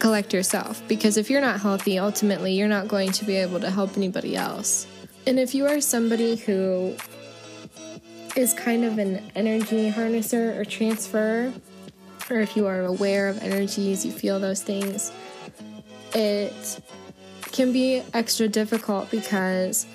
collect 0.00 0.32
yourself 0.32 0.82
because 0.88 1.16
if 1.16 1.30
you're 1.30 1.40
not 1.40 1.60
healthy, 1.60 1.98
ultimately, 1.98 2.54
you're 2.54 2.68
not 2.68 2.88
going 2.88 3.12
to 3.12 3.24
be 3.24 3.36
able 3.36 3.60
to 3.60 3.70
help 3.70 3.96
anybody 3.96 4.34
else. 4.34 4.86
And 5.26 5.38
if 5.38 5.54
you 5.54 5.66
are 5.66 5.80
somebody 5.80 6.36
who 6.36 6.96
is 8.34 8.54
kind 8.54 8.84
of 8.84 8.98
an 8.98 9.30
energy 9.36 9.90
harnesser 9.90 10.56
or 10.56 10.64
transfer, 10.64 11.52
or 12.30 12.40
if 12.40 12.56
you 12.56 12.66
are 12.66 12.84
aware 12.84 13.28
of 13.28 13.42
energies, 13.42 14.04
you 14.04 14.12
feel 14.12 14.40
those 14.40 14.62
things, 14.62 15.12
it 16.14 16.80
can 17.52 17.72
be 17.72 18.02
extra 18.14 18.48
difficult 18.48 19.10
because 19.10 19.86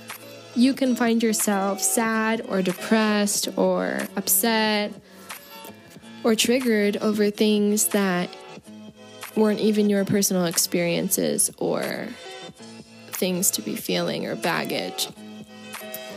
you 0.55 0.74
can 0.74 0.95
find 0.95 1.24
yourself 1.24 1.81
sad 1.81 2.41
or 2.47 2.62
depressed 2.62 3.50
or 3.57 4.01
upset 4.15 4.93
or 6.24 6.35
triggered 6.35 6.97
over 6.97 7.29
things 7.29 7.88
that 7.88 8.29
weren't 9.36 9.60
even 9.60 9.89
your 9.89 10.06
personal 10.06 10.46
experiences 10.46 11.51
or 11.58 12.08
things 13.08 13.51
to 13.51 13.62
be 13.62 13.75
feeling 13.75 14.25
or 14.25 14.36
baggage. 14.36 15.10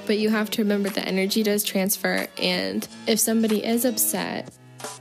But 0.07 0.19
you 0.19 0.31
have 0.31 0.51
to 0.51 0.63
remember 0.63 0.89
that 0.89 1.07
energy 1.07 1.43
does 1.43 1.63
transfer, 1.63 2.29
and 2.41 2.87
if 3.07 3.21
somebody 3.21 3.65
is 3.65 3.85
upset 3.85 4.51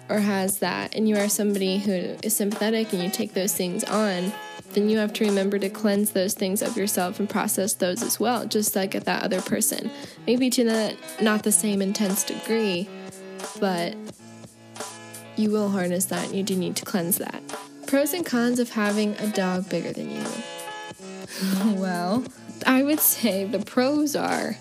or 0.09 0.19
has 0.19 0.59
that, 0.59 0.95
and 0.95 1.07
you 1.07 1.17
are 1.17 1.29
somebody 1.29 1.77
who 1.77 1.93
is 2.23 2.35
sympathetic 2.35 2.91
and 2.91 3.01
you 3.01 3.09
take 3.09 3.33
those 3.33 3.55
things 3.55 3.83
on, 3.85 4.33
then 4.73 4.89
you 4.89 4.97
have 4.97 5.13
to 5.13 5.25
remember 5.25 5.57
to 5.59 5.69
cleanse 5.69 6.11
those 6.11 6.33
things 6.33 6.61
of 6.61 6.75
yourself 6.75 7.19
and 7.19 7.29
process 7.29 7.73
those 7.73 8.03
as 8.03 8.19
well, 8.19 8.45
just 8.45 8.75
like 8.75 8.95
at 8.95 9.05
that 9.05 9.23
other 9.23 9.41
person. 9.41 9.89
Maybe 10.25 10.49
to 10.51 10.65
not, 10.65 10.95
not 11.21 11.43
the 11.43 11.51
same 11.51 11.81
intense 11.81 12.23
degree, 12.23 12.89
but 13.59 13.95
you 15.37 15.51
will 15.51 15.69
harness 15.69 16.05
that 16.05 16.27
and 16.27 16.35
you 16.35 16.43
do 16.43 16.55
need 16.55 16.75
to 16.75 16.85
cleanse 16.85 17.17
that. 17.17 17.41
Pros 17.87 18.13
and 18.13 18.25
cons 18.25 18.59
of 18.59 18.71
having 18.71 19.15
a 19.15 19.27
dog 19.27 19.69
bigger 19.69 19.93
than 19.93 20.11
you. 20.11 20.25
well, 21.79 22.23
I 22.65 22.83
would 22.83 22.99
say 22.99 23.45
the 23.45 23.59
pros 23.59 24.15
are 24.15 24.57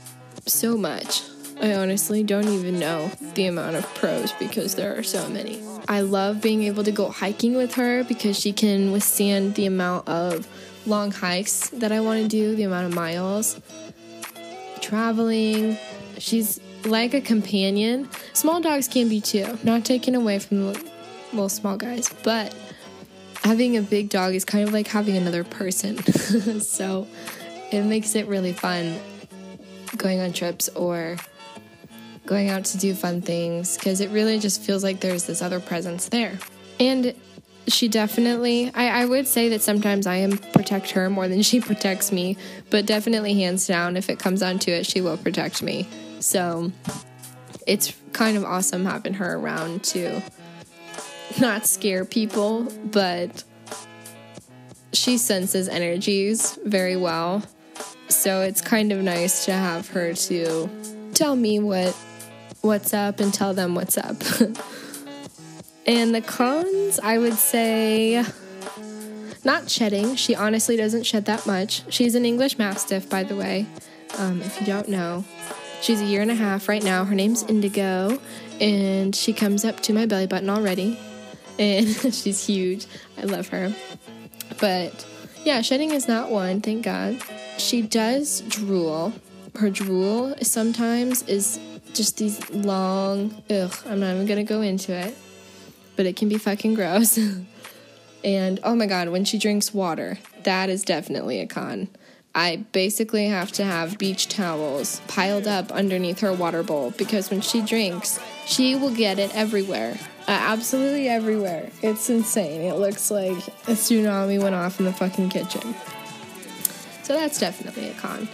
so 0.47 0.77
much. 0.77 1.23
I 1.61 1.75
honestly 1.75 2.23
don't 2.23 2.47
even 2.49 2.79
know 2.79 3.11
the 3.35 3.47
amount 3.47 3.77
of 3.77 3.95
pros 3.95 4.31
because 4.33 4.77
there 4.77 4.97
are 4.97 5.03
so 5.03 5.29
many. 5.29 5.61
I 5.89 6.01
love 6.03 6.41
being 6.41 6.63
able 6.65 6.85
to 6.85 6.93
go 6.93 7.09
hiking 7.09 7.57
with 7.57 7.75
her 7.75 8.05
because 8.05 8.39
she 8.39 8.53
can 8.53 8.93
withstand 8.93 9.55
the 9.55 9.67
amount 9.67 10.07
of 10.09 10.47
long 10.87 11.11
hikes 11.11 11.71
that 11.71 11.91
I 11.91 12.01
want 12.01 12.23
to 12.23 12.29
do, 12.29 12.55
the 12.55 12.63
amount 12.63 12.87
of 12.87 12.95
miles. 12.95 13.61
Traveling. 14.81 15.79
She's 16.19 16.61
like 16.85 17.15
a 17.15 17.21
companion. 17.21 18.09
Small 18.35 18.61
dogs 18.61 18.87
can 18.87 19.09
be 19.09 19.21
too, 19.21 19.59
not 19.65 19.85
taken 19.85 20.15
away 20.15 20.39
from 20.39 20.59
the 20.59 20.85
little 21.33 21.49
small 21.49 21.77
guys, 21.77 22.09
but 22.23 22.55
having 23.47 23.77
a 23.77 23.83
big 23.83 24.09
dog 24.09 24.35
is 24.35 24.45
kind 24.45 24.67
of 24.67 24.75
like 24.75 24.89
having 24.89 25.17
another 25.17 25.45
person. 25.45 25.97
so 26.61 27.07
it 27.71 27.83
makes 27.83 28.17
it 28.17 28.27
really 28.27 28.53
fun 28.53 28.99
going 29.97 30.21
on 30.21 30.33
trips 30.33 30.69
or 30.71 31.17
going 32.27 32.51
out 32.51 32.65
to 32.65 32.79
do 32.79 32.93
fun 32.93 33.23
things 33.23 33.77
because 33.77 34.01
it 34.01 34.11
really 34.11 34.41
just 34.41 34.61
feels 34.63 34.83
like 34.83 34.99
there's 35.01 35.25
this 35.25 35.43
other 35.43 35.61
presence 35.61 36.09
there. 36.09 36.39
And 36.81 37.15
she 37.69 37.87
definitely, 37.87 38.73
I, 38.75 39.03
I 39.03 39.05
would 39.07 39.29
say 39.29 39.49
that 39.51 39.63
sometimes 39.63 40.09
I 40.09 40.17
am 40.17 40.39
protect 40.39 40.91
her 40.91 41.09
more 41.09 41.29
than 41.29 41.43
she 41.51 41.61
protects 41.61 42.11
me, 42.11 42.37
but 42.71 42.85
definitely 42.85 43.35
hands 43.35 43.67
down, 43.67 43.97
if 43.97 44.11
it 44.11 44.19
comes 44.19 44.41
down 44.41 44.59
to 44.61 44.73
it, 44.73 44.87
she 44.87 45.01
will 45.01 45.17
protect 45.17 45.63
me. 45.63 45.89
So 46.19 46.73
it's 47.65 47.95
kind 48.13 48.37
of 48.37 48.45
awesome 48.45 48.85
having 48.85 49.15
her 49.15 49.37
around 49.37 49.85
to 49.85 50.21
not 51.41 51.67
scare 51.67 52.05
people, 52.05 52.65
but 52.85 53.45
she 54.93 55.19
senses 55.19 55.69
energies 55.69 56.59
very 56.65 56.97
well. 56.97 57.43
So 58.09 58.43
it's 58.43 58.61
kind 58.61 58.93
of 58.93 59.01
nice 59.01 59.45
to 59.47 59.53
have 59.53 59.89
her 59.89 60.15
to 60.15 60.71
tell 61.15 61.37
me 61.37 61.59
what 61.59 61.97
what's 62.61 62.95
up 62.95 63.21
and 63.21 63.33
tell 63.33 63.55
them 63.55 63.75
what's 63.75 63.99
up. 63.99 64.17
and 65.87 66.15
the 66.15 66.23
cons, 66.23 66.99
I 67.01 67.19
would 67.19 67.35
say 67.35 68.25
not 69.45 69.71
shedding. 69.71 70.17
She 70.17 70.35
honestly 70.35 70.77
doesn't 70.77 71.05
shed 71.05 71.27
that 71.27 71.47
much. 71.47 71.83
She's 71.93 72.15
an 72.15 72.25
English 72.25 72.59
Mastiff, 72.59 73.09
by 73.09 73.23
the 73.23 73.37
way, 73.37 73.67
um, 74.19 74.43
if 74.43 74.61
you 74.61 74.67
don't 74.67 74.89
know. 74.89 75.25
She's 75.81 76.01
a 76.01 76.05
year 76.05 76.23
and 76.23 76.31
a 76.31 76.35
half 76.35 76.69
right 76.69 76.83
now. 76.83 77.05
Her 77.05 77.15
name's 77.15 77.45
Indigo, 77.45 78.19
and 78.61 79.15
she 79.15 79.33
comes 79.33 79.65
up 79.65 79.81
to 79.81 79.93
my 79.93 80.07
belly 80.07 80.27
button 80.27 80.51
already. 80.51 80.99
And 81.59 81.89
she's 82.15 82.47
huge. 82.47 82.87
I 83.19 83.23
love 83.23 83.49
her. 83.49 83.75
But 84.61 85.07
yeah, 85.45 85.63
shedding 85.63 85.93
is 85.93 86.09
not 86.09 86.31
one, 86.31 86.61
thank 86.61 86.85
God. 86.85 87.21
She 87.59 87.83
does 87.83 88.41
drool. 88.43 89.13
Her 89.55 89.71
drool 89.71 90.35
sometimes 90.43 91.23
is 91.23 91.59
just 91.95 92.19
these 92.19 92.51
long, 92.51 93.43
ugh, 93.51 93.75
I'm 93.87 94.01
not 94.01 94.15
even 94.15 94.27
gonna 94.27 94.45
go 94.45 94.61
into 94.61 94.93
it, 94.93 95.17
but 95.97 96.05
it 96.05 96.17
can 96.17 96.29
be 96.29 96.37
fucking 96.37 96.75
gross. 96.75 97.19
and 98.25 98.61
oh 98.65 98.75
my 98.75 98.87
God, 98.87 99.09
when 99.09 99.25
she 99.25 99.39
drinks 99.39 99.73
water, 99.73 100.19
that 100.43 100.69
is 100.69 100.83
definitely 100.83 101.41
a 101.41 101.47
con. 101.47 101.89
I 102.37 102.57
basically 102.73 103.29
have 103.29 103.51
to 103.53 103.65
have 103.65 103.97
beach 103.97 104.29
towels 104.29 105.01
piled 105.09 105.47
up 105.47 105.73
underneath 105.73 106.21
her 106.21 106.35
water 106.35 106.63
bowl 106.63 106.91
because 106.91 107.31
when 107.31 107.41
she 107.41 107.63
drinks, 107.63 108.21
she 108.45 108.75
will 108.75 108.95
get 108.95 109.19
it 109.19 109.35
everywhere. 109.35 109.97
Uh, 110.29 110.33
absolutely 110.33 111.09
everywhere. 111.09 111.71
It's 111.81 112.11
insane. 112.11 112.61
It 112.61 112.75
looks 112.75 113.11
like 113.11 113.39
a 113.69 113.73
tsunami 113.73 114.41
went 114.41 114.55
off 114.55 114.79
in 114.79 114.85
the 114.85 114.93
fucking 114.93 115.31
kitchen. 115.31 115.75
So 117.05 117.15
that's 117.15 117.41
definitely 117.41 117.89
a 117.89 117.95
con. 117.95 118.29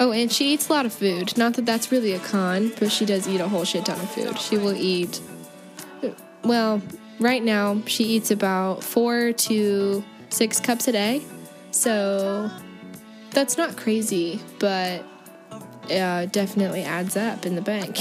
Oh, 0.00 0.10
and 0.10 0.32
she 0.32 0.54
eats 0.54 0.70
a 0.70 0.72
lot 0.72 0.86
of 0.86 0.94
food. 0.94 1.36
Not 1.36 1.52
that 1.54 1.66
that's 1.66 1.92
really 1.92 2.12
a 2.12 2.20
con, 2.20 2.72
but 2.80 2.90
she 2.90 3.04
does 3.04 3.28
eat 3.28 3.42
a 3.42 3.48
whole 3.48 3.64
shit 3.64 3.84
ton 3.84 4.00
of 4.00 4.10
food. 4.10 4.38
She 4.38 4.56
will 4.56 4.74
eat, 4.74 5.20
well, 6.44 6.80
right 7.20 7.42
now, 7.42 7.82
she 7.84 8.04
eats 8.04 8.30
about 8.30 8.82
four 8.82 9.32
to 9.32 10.02
six 10.30 10.60
cups 10.60 10.88
a 10.88 10.92
day. 10.92 11.22
So 11.72 12.50
that's 13.34 13.58
not 13.58 13.76
crazy, 13.76 14.40
but 14.58 15.04
uh, 15.90 16.26
definitely 16.26 16.82
adds 16.82 17.16
up 17.16 17.44
in 17.44 17.54
the 17.54 17.62
bank. 17.62 17.98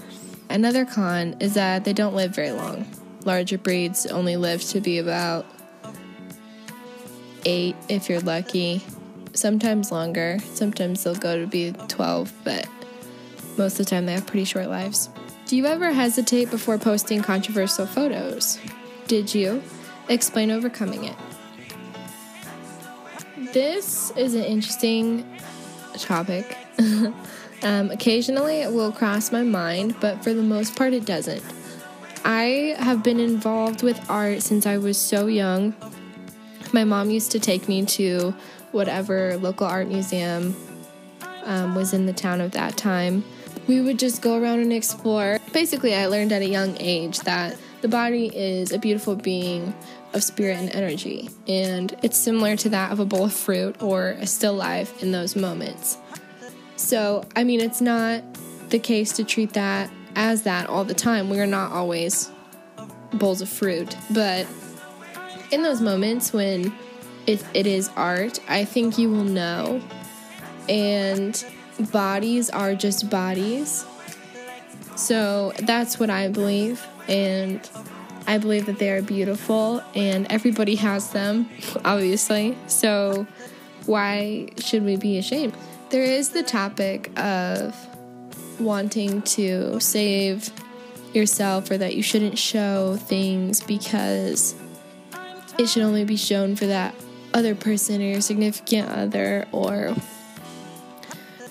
Another 0.50 0.84
con 0.84 1.36
is 1.40 1.54
that 1.54 1.84
they 1.84 1.92
don't 1.92 2.14
live 2.14 2.34
very 2.34 2.52
long. 2.52 2.86
Larger 3.24 3.58
breeds 3.58 4.06
only 4.06 4.36
live 4.36 4.62
to 4.64 4.80
be 4.80 4.98
about 4.98 5.44
eight 7.44 7.74
if 7.88 8.08
you're 8.08 8.20
lucky, 8.20 8.82
sometimes 9.32 9.90
longer. 9.90 10.38
Sometimes 10.52 11.02
they'll 11.02 11.16
go 11.16 11.40
to 11.40 11.46
be 11.46 11.72
12, 11.72 12.32
but 12.44 12.68
most 13.56 13.80
of 13.80 13.86
the 13.86 13.90
time 13.90 14.06
they 14.06 14.12
have 14.12 14.26
pretty 14.26 14.44
short 14.44 14.68
lives. 14.68 15.08
Do 15.46 15.56
you 15.56 15.66
ever 15.66 15.92
hesitate 15.92 16.50
before 16.50 16.78
posting 16.78 17.22
controversial 17.22 17.86
photos? 17.86 18.58
Did 19.06 19.34
you? 19.34 19.62
Explain 20.08 20.50
overcoming 20.50 21.04
it. 21.04 21.16
This 23.52 24.10
is 24.16 24.34
an 24.34 24.44
interesting 24.44 25.38
topic. 25.94 26.56
um, 27.62 27.90
occasionally 27.90 28.60
it 28.60 28.72
will 28.72 28.92
cross 28.92 29.30
my 29.30 29.42
mind, 29.42 29.96
but 30.00 30.22
for 30.22 30.34
the 30.34 30.42
most 30.42 30.76
part, 30.76 30.92
it 30.92 31.04
doesn't. 31.04 31.42
I 32.24 32.74
have 32.78 33.02
been 33.02 33.20
involved 33.20 33.82
with 33.82 34.10
art 34.10 34.42
since 34.42 34.66
I 34.66 34.78
was 34.78 34.98
so 34.98 35.26
young. 35.26 35.74
My 36.72 36.84
mom 36.84 37.10
used 37.10 37.30
to 37.32 37.40
take 37.40 37.68
me 37.68 37.84
to 37.86 38.34
whatever 38.72 39.36
local 39.36 39.66
art 39.66 39.88
museum 39.88 40.56
um, 41.44 41.74
was 41.74 41.94
in 41.94 42.06
the 42.06 42.12
town 42.12 42.40
of 42.40 42.50
that 42.52 42.76
time. 42.76 43.24
We 43.68 43.80
would 43.80 43.98
just 43.98 44.22
go 44.22 44.40
around 44.40 44.60
and 44.60 44.72
explore. 44.72 45.38
Basically, 45.52 45.94
I 45.94 46.06
learned 46.06 46.32
at 46.32 46.42
a 46.42 46.48
young 46.48 46.76
age 46.80 47.20
that 47.20 47.56
the 47.86 47.90
body 47.92 48.26
is 48.36 48.72
a 48.72 48.78
beautiful 48.80 49.14
being 49.14 49.72
of 50.12 50.20
spirit 50.20 50.58
and 50.58 50.74
energy, 50.74 51.30
and 51.46 51.96
it's 52.02 52.18
similar 52.18 52.56
to 52.56 52.68
that 52.70 52.90
of 52.90 52.98
a 52.98 53.04
bowl 53.04 53.26
of 53.26 53.32
fruit 53.32 53.80
or 53.80 54.08
a 54.18 54.26
still 54.26 54.54
life 54.54 55.04
in 55.04 55.12
those 55.12 55.36
moments. 55.36 55.96
So, 56.74 57.24
I 57.36 57.44
mean, 57.44 57.60
it's 57.60 57.80
not 57.80 58.24
the 58.70 58.80
case 58.80 59.12
to 59.12 59.24
treat 59.24 59.52
that 59.52 59.88
as 60.16 60.42
that 60.42 60.68
all 60.68 60.82
the 60.82 60.94
time. 60.94 61.30
We 61.30 61.38
are 61.38 61.46
not 61.46 61.70
always 61.70 62.28
bowls 63.12 63.40
of 63.40 63.48
fruit, 63.48 63.96
but 64.10 64.48
in 65.52 65.62
those 65.62 65.80
moments 65.80 66.32
when 66.32 66.74
it, 67.28 67.44
it 67.54 67.68
is 67.68 67.88
art, 67.94 68.40
I 68.48 68.64
think 68.64 68.98
you 68.98 69.12
will 69.12 69.22
know. 69.22 69.80
And 70.68 71.44
bodies 71.92 72.50
are 72.50 72.74
just 72.74 73.08
bodies. 73.10 73.86
So 74.96 75.52
that's 75.60 76.00
what 76.00 76.10
I 76.10 76.26
believe. 76.26 76.84
And 77.08 77.60
I 78.26 78.38
believe 78.38 78.66
that 78.66 78.78
they 78.78 78.90
are 78.90 79.02
beautiful 79.02 79.82
and 79.94 80.26
everybody 80.30 80.74
has 80.76 81.10
them, 81.10 81.48
obviously. 81.84 82.56
So 82.66 83.26
why 83.86 84.48
should 84.58 84.84
we 84.84 84.96
be 84.96 85.18
ashamed? 85.18 85.54
There 85.90 86.02
is 86.02 86.30
the 86.30 86.42
topic 86.42 87.16
of 87.18 87.74
wanting 88.58 89.22
to 89.22 89.78
save 89.80 90.50
yourself 91.12 91.70
or 91.70 91.78
that 91.78 91.94
you 91.94 92.02
shouldn't 92.02 92.38
show 92.38 92.96
things 92.96 93.60
because 93.60 94.54
it 95.58 95.68
should 95.68 95.82
only 95.82 96.04
be 96.04 96.16
shown 96.16 96.56
for 96.56 96.66
that 96.66 96.94
other 97.32 97.54
person 97.54 98.00
or 98.00 98.04
your 98.04 98.20
significant 98.20 98.88
other 98.90 99.46
or 99.52 99.94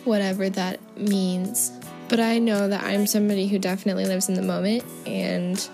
whatever 0.04 0.50
that 0.50 0.80
means. 0.98 1.72
But 2.08 2.20
I 2.20 2.40
know 2.40 2.68
that 2.68 2.84
I'm 2.84 3.08
somebody 3.08 3.48
who 3.48 3.60
definitely 3.60 4.06
lives 4.06 4.30
in 4.30 4.36
the 4.36 4.42
moment 4.42 4.84
and 5.06 5.68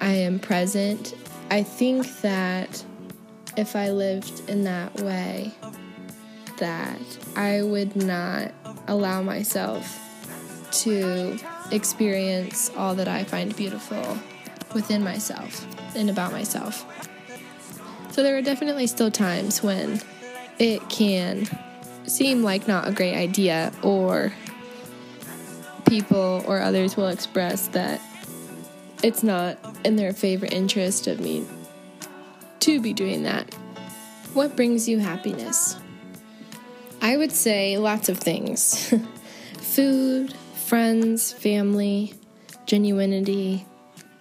I 0.00 0.12
am 0.12 0.38
present. 0.38 1.14
I 1.50 1.62
think 1.62 2.20
that 2.22 2.84
if 3.56 3.76
I 3.76 3.90
lived 3.90 4.48
in 4.48 4.64
that 4.64 4.94
way, 5.00 5.52
that 6.58 6.98
I 7.36 7.62
would 7.62 7.94
not 7.96 8.52
allow 8.88 9.22
myself 9.22 9.98
to 10.72 11.38
experience 11.70 12.70
all 12.76 12.94
that 12.94 13.08
I 13.08 13.24
find 13.24 13.54
beautiful 13.54 14.18
within 14.74 15.04
myself 15.04 15.66
and 15.94 16.08
about 16.08 16.32
myself. 16.32 16.86
So 18.12 18.22
there 18.22 18.36
are 18.36 18.42
definitely 18.42 18.86
still 18.86 19.10
times 19.10 19.62
when 19.62 20.00
it 20.58 20.88
can 20.88 21.46
seem 22.06 22.42
like 22.42 22.66
not 22.66 22.88
a 22.88 22.92
great 22.92 23.14
idea, 23.14 23.72
or 23.82 24.32
people 25.92 26.42
or 26.46 26.58
others 26.58 26.96
will 26.96 27.08
express 27.08 27.68
that 27.68 28.00
it's 29.02 29.22
not 29.22 29.58
in 29.84 29.94
their 29.94 30.14
favorite 30.14 30.50
interest 30.50 31.06
of 31.06 31.20
me 31.20 31.44
to 32.60 32.80
be 32.80 32.94
doing 32.94 33.24
that. 33.24 33.52
What 34.32 34.56
brings 34.56 34.88
you 34.88 35.00
happiness? 35.00 35.76
I 37.02 37.18
would 37.18 37.30
say 37.30 37.76
lots 37.76 38.08
of 38.08 38.16
things 38.16 38.94
food, 39.58 40.32
friends, 40.64 41.30
family, 41.30 42.14
genuinity, 42.64 43.66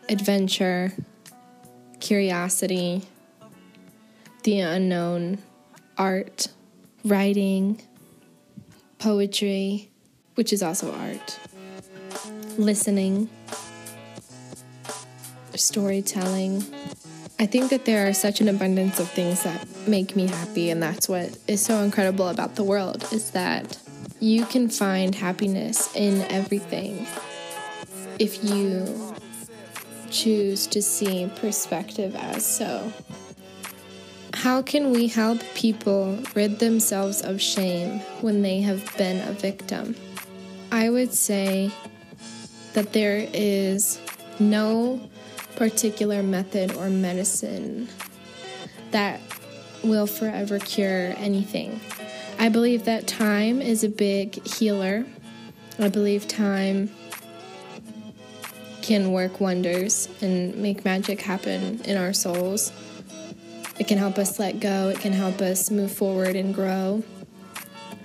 adventure, 0.09 0.91
curiosity, 2.01 3.03
the 4.43 4.59
unknown, 4.59 5.37
art, 5.97 6.49
writing, 7.05 7.81
poetry, 8.99 9.89
which 10.35 10.51
is 10.51 10.61
also 10.61 10.93
art, 10.93 11.39
listening 12.57 13.29
storytelling. 15.61 16.63
I 17.39 17.45
think 17.45 17.69
that 17.71 17.85
there 17.85 18.07
are 18.07 18.13
such 18.13 18.41
an 18.41 18.49
abundance 18.49 18.99
of 18.99 19.09
things 19.09 19.43
that 19.43 19.65
make 19.87 20.15
me 20.15 20.27
happy, 20.27 20.69
and 20.69 20.81
that's 20.81 21.09
what 21.09 21.37
is 21.47 21.61
so 21.61 21.81
incredible 21.81 22.27
about 22.27 22.55
the 22.55 22.63
world 22.63 23.03
is 23.11 23.31
that 23.31 23.77
you 24.19 24.45
can 24.45 24.69
find 24.69 25.15
happiness 25.15 25.93
in 25.95 26.21
everything 26.23 27.07
if 28.19 28.43
you 28.43 29.15
choose 30.11 30.67
to 30.67 30.81
see 30.81 31.31
perspective 31.37 32.15
as 32.15 32.45
so. 32.45 32.91
How 34.33 34.61
can 34.61 34.91
we 34.91 35.07
help 35.07 35.39
people 35.55 36.19
rid 36.35 36.59
themselves 36.59 37.21
of 37.21 37.41
shame 37.41 37.99
when 38.21 38.41
they 38.41 38.61
have 38.61 38.95
been 38.97 39.27
a 39.27 39.33
victim? 39.33 39.95
I 40.71 40.89
would 40.89 41.13
say 41.13 41.71
that 42.73 42.93
there 42.93 43.27
is 43.33 43.99
no 44.39 45.01
particular 45.55 46.23
method 46.23 46.73
or 46.75 46.89
medicine 46.89 47.87
that 48.91 49.19
will 49.83 50.07
forever 50.07 50.59
cure 50.59 51.13
anything. 51.17 51.79
I 52.39 52.49
believe 52.49 52.85
that 52.85 53.07
time 53.07 53.61
is 53.61 53.83
a 53.83 53.89
big 53.89 54.45
healer. 54.47 55.05
I 55.79 55.89
believe 55.89 56.27
time 56.27 56.91
can 58.81 59.11
work 59.11 59.39
wonders 59.39 60.09
and 60.21 60.55
make 60.55 60.83
magic 60.83 61.21
happen 61.21 61.81
in 61.81 61.97
our 61.97 62.13
souls. 62.13 62.71
It 63.79 63.87
can 63.87 63.97
help 63.97 64.17
us 64.17 64.39
let 64.39 64.59
go, 64.59 64.89
it 64.89 64.99
can 64.99 65.13
help 65.13 65.41
us 65.41 65.71
move 65.71 65.91
forward 65.91 66.35
and 66.35 66.53
grow. 66.53 67.03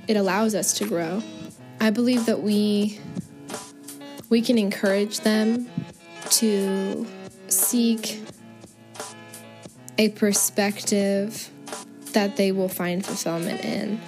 It 0.06 0.16
allows 0.16 0.54
us 0.54 0.74
to 0.78 0.86
grow. 0.86 1.22
I 1.80 1.90
believe 1.90 2.26
that 2.26 2.40
we 2.40 3.00
we 4.28 4.42
can 4.42 4.58
encourage 4.58 5.20
them 5.20 5.68
to 6.30 7.06
seek 7.48 8.20
a 9.98 10.10
perspective 10.10 11.50
that 12.12 12.36
they 12.36 12.52
will 12.52 12.68
find 12.68 13.04
fulfillment 13.04 13.64
in 13.64 14.00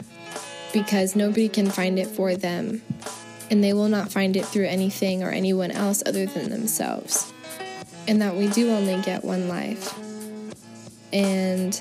because 0.73 1.17
nobody 1.17 1.49
can 1.49 1.71
find 1.71 1.99
it 1.99 2.07
for 2.07 2.35
them 2.35 2.83
and 3.51 3.65
they 3.65 3.73
will 3.73 3.89
not 3.89 4.13
find 4.13 4.37
it 4.37 4.45
through 4.45 4.67
anything 4.67 5.23
or 5.23 5.31
anyone 5.31 5.71
else 5.71 6.03
other 6.05 6.27
than 6.27 6.51
themselves. 6.51 7.33
And 8.07 8.21
that 8.23 8.35
we 8.35 8.49
do 8.49 8.71
only 8.71 9.01
get 9.03 9.25
one 9.25 9.49
life. 9.49 9.95
And 11.13 11.81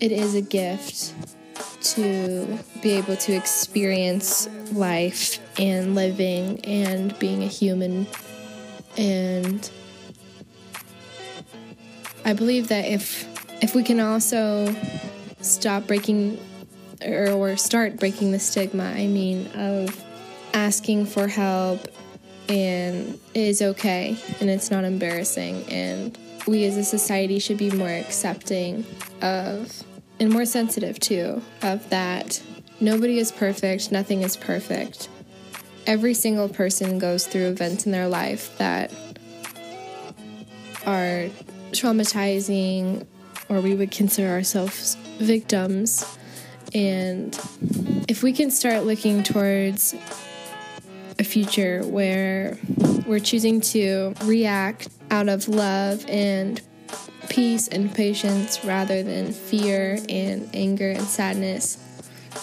it 0.00 0.12
is 0.12 0.34
a 0.34 0.42
gift 0.42 1.14
to 1.84 2.58
be 2.82 2.92
able 2.92 3.16
to 3.16 3.32
experience 3.32 4.48
life 4.72 5.38
and 5.58 5.94
living 5.94 6.64
and 6.64 7.18
being 7.18 7.42
a 7.42 7.46
human. 7.46 8.06
And 8.96 9.70
I 12.24 12.32
believe 12.32 12.68
that 12.68 12.86
if 12.86 13.28
if 13.62 13.74
we 13.74 13.82
can 13.82 14.00
also 14.00 14.74
stop 15.40 15.86
breaking 15.86 16.38
or, 17.04 17.30
or 17.30 17.56
start 17.56 17.98
breaking 17.98 18.32
the 18.32 18.38
stigma, 18.38 18.84
I 18.84 19.06
mean, 19.06 19.46
of 19.54 20.02
asking 20.54 21.06
for 21.06 21.28
help 21.28 21.88
and 22.48 23.18
is 23.34 23.62
okay 23.62 24.16
and 24.40 24.50
it's 24.50 24.70
not 24.70 24.84
embarrassing 24.84 25.64
and 25.70 26.16
we 26.46 26.64
as 26.64 26.76
a 26.76 26.84
society 26.84 27.38
should 27.38 27.56
be 27.56 27.70
more 27.70 27.88
accepting 27.88 28.84
of 29.22 29.82
and 30.20 30.32
more 30.32 30.44
sensitive 30.44 30.98
too 31.00 31.42
of 31.62 31.88
that 31.90 32.42
nobody 32.80 33.18
is 33.18 33.32
perfect 33.32 33.92
nothing 33.92 34.22
is 34.22 34.36
perfect. 34.36 35.08
Every 35.86 36.14
single 36.14 36.48
person 36.48 36.98
goes 36.98 37.26
through 37.26 37.48
events 37.48 37.84
in 37.84 37.92
their 37.92 38.08
life 38.08 38.56
that 38.58 38.90
are 40.86 41.28
traumatizing 41.72 43.06
or 43.48 43.60
we 43.60 43.74
would 43.74 43.90
consider 43.90 44.28
ourselves 44.28 44.96
victims. 45.18 46.18
And 46.72 47.38
if 48.08 48.22
we 48.22 48.32
can 48.32 48.50
start 48.50 48.84
looking 48.84 49.22
towards 49.22 49.94
a 51.18 51.24
future 51.24 51.82
where 51.84 52.58
we're 53.06 53.20
choosing 53.20 53.60
to 53.60 54.14
react 54.24 54.88
out 55.10 55.28
of 55.28 55.48
love 55.48 56.04
and 56.08 56.60
peace 57.28 57.68
and 57.68 57.94
patience 57.94 58.64
rather 58.64 59.02
than 59.02 59.32
fear 59.32 59.98
and 60.08 60.48
anger 60.54 60.90
and 60.90 61.02
sadness, 61.02 61.78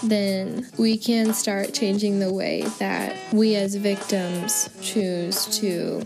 then 0.03 0.67
we 0.77 0.97
can 0.97 1.33
start 1.33 1.73
changing 1.73 2.19
the 2.19 2.33
way 2.33 2.63
that 2.79 3.15
we 3.33 3.55
as 3.55 3.75
victims 3.75 4.69
choose 4.81 5.45
to 5.59 6.01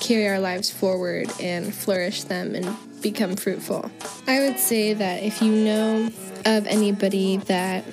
carry 0.00 0.26
our 0.28 0.40
lives 0.40 0.70
forward 0.70 1.30
and 1.40 1.74
flourish 1.74 2.24
them 2.24 2.54
and 2.54 2.76
become 3.02 3.36
fruitful. 3.36 3.90
I 4.26 4.40
would 4.40 4.58
say 4.58 4.94
that 4.94 5.22
if 5.22 5.42
you 5.42 5.52
know 5.52 6.10
of 6.44 6.66
anybody 6.66 7.36
that 7.36 7.84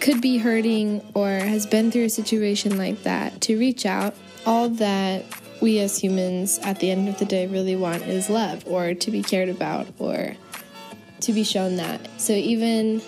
could 0.00 0.20
be 0.20 0.36
hurting 0.36 1.00
or 1.14 1.28
has 1.28 1.64
been 1.64 1.90
through 1.90 2.04
a 2.04 2.10
situation 2.10 2.76
like 2.76 3.02
that, 3.04 3.40
to 3.42 3.58
reach 3.58 3.86
out. 3.86 4.14
All 4.46 4.68
that 4.68 5.24
we 5.60 5.78
as 5.80 5.98
humans 5.98 6.58
at 6.60 6.80
the 6.80 6.90
end 6.90 7.08
of 7.08 7.18
the 7.18 7.24
day 7.24 7.46
really 7.46 7.76
want 7.76 8.02
is 8.02 8.28
love 8.28 8.66
or 8.66 8.94
to 8.94 9.10
be 9.10 9.22
cared 9.22 9.48
about 9.48 9.86
or 9.98 10.36
to 11.20 11.32
be 11.32 11.44
shown 11.44 11.76
that. 11.76 12.08
So 12.20 12.32
even 12.32 13.00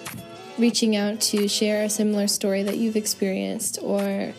reaching 0.58 0.96
out 0.96 1.20
to 1.20 1.48
share 1.48 1.84
a 1.84 1.90
similar 1.90 2.26
story 2.26 2.62
that 2.62 2.76
you've 2.78 2.96
experienced 2.96 3.78
or 3.82 4.32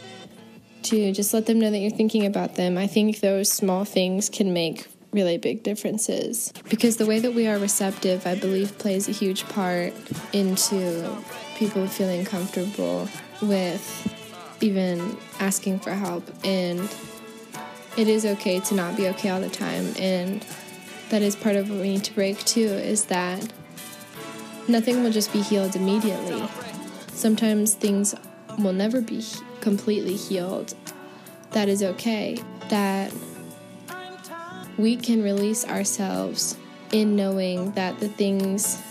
to 0.83 1.11
just 1.11 1.33
let 1.33 1.45
them 1.45 1.59
know 1.59 1.69
that 1.69 1.77
you're 1.77 1.91
thinking 1.91 2.25
about 2.25 2.55
them, 2.55 2.77
I 2.77 2.87
think 2.87 3.19
those 3.19 3.51
small 3.51 3.85
things 3.85 4.29
can 4.29 4.53
make 4.53 4.87
really 5.11 5.37
big 5.37 5.63
differences. 5.63 6.53
Because 6.69 6.97
the 6.97 7.05
way 7.05 7.19
that 7.19 7.33
we 7.33 7.47
are 7.47 7.57
receptive, 7.57 8.25
I 8.25 8.35
believe, 8.35 8.77
plays 8.77 9.07
a 9.07 9.11
huge 9.11 9.43
part 9.49 9.93
into 10.33 11.17
people 11.55 11.87
feeling 11.87 12.25
comfortable 12.25 13.07
with 13.41 14.13
even 14.61 15.17
asking 15.39 15.79
for 15.79 15.91
help. 15.91 16.23
And 16.43 16.89
it 17.97 18.07
is 18.07 18.25
okay 18.25 18.59
to 18.59 18.75
not 18.75 18.95
be 18.95 19.07
okay 19.09 19.29
all 19.29 19.41
the 19.41 19.49
time. 19.49 19.93
And 19.99 20.45
that 21.09 21.21
is 21.21 21.35
part 21.35 21.55
of 21.55 21.69
what 21.69 21.79
we 21.79 21.89
need 21.89 22.03
to 22.05 22.13
break 22.13 22.37
too 22.45 22.59
is 22.59 23.05
that 23.05 23.51
nothing 24.67 25.03
will 25.03 25.11
just 25.11 25.33
be 25.33 25.41
healed 25.41 25.75
immediately. 25.75 26.47
Sometimes 27.07 27.73
things 27.73 28.13
will 28.59 28.73
never 28.73 29.01
be 29.01 29.23
completely 29.61 30.15
healed. 30.15 30.75
That 31.51 31.69
is 31.69 31.81
okay. 31.81 32.37
That 32.69 33.11
we 34.77 34.95
can 34.95 35.23
release 35.23 35.65
ourselves 35.65 36.55
in 36.91 37.15
knowing 37.15 37.71
that 37.71 37.99
the 37.99 38.09
things 38.09 38.81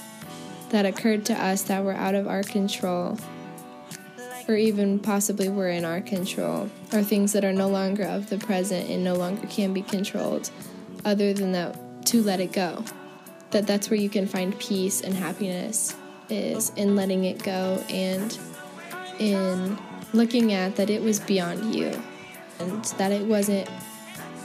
that 0.71 0.85
occurred 0.85 1.25
to 1.27 1.35
us 1.35 1.63
that 1.63 1.85
were 1.85 1.95
out 1.95 2.15
of 2.15 2.27
our 2.27 2.43
control, 2.43 3.19
or 4.49 4.55
even 4.55 4.99
possibly 4.99 5.49
were 5.49 5.69
in 5.69 5.85
our 5.85 6.01
control, 6.01 6.71
are 6.93 7.03
things 7.03 7.33
that 7.33 7.45
are 7.45 7.53
no 7.53 7.69
longer 7.69 8.05
of 8.05 8.31
the 8.31 8.39
present 8.39 8.89
and 8.89 9.03
no 9.03 9.15
longer 9.15 9.47
can 9.49 9.73
be 9.73 9.83
controlled, 9.83 10.51
other 11.05 11.33
than 11.33 11.53
that, 11.53 11.77
to 12.07 12.23
let 12.23 12.41
it 12.41 12.53
go. 12.53 12.85
That 13.51 13.67
that's 13.67 13.91
where 13.91 13.99
you 13.99 14.09
can 14.09 14.27
find 14.27 14.59
peace 14.59 15.01
and 15.01 15.15
happiness 15.15 15.95
is 16.29 16.71
in 16.71 16.97
letting 16.97 17.25
it 17.25 17.43
go 17.43 17.85
and 17.89 18.37
in 19.19 19.79
looking 20.13 20.53
at 20.53 20.77
that 20.77 20.91
it 20.91 21.01
was 21.01 21.21
beyond 21.21 21.75
you 21.75 22.03
and 22.59 22.85
that 22.85 23.13
it 23.13 23.25
wasn't 23.25 23.69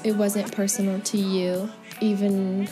it 0.03 0.15
wasn't 0.15 0.51
personal 0.51 0.99
to 0.99 1.17
you, 1.17 1.69
even 1.99 2.67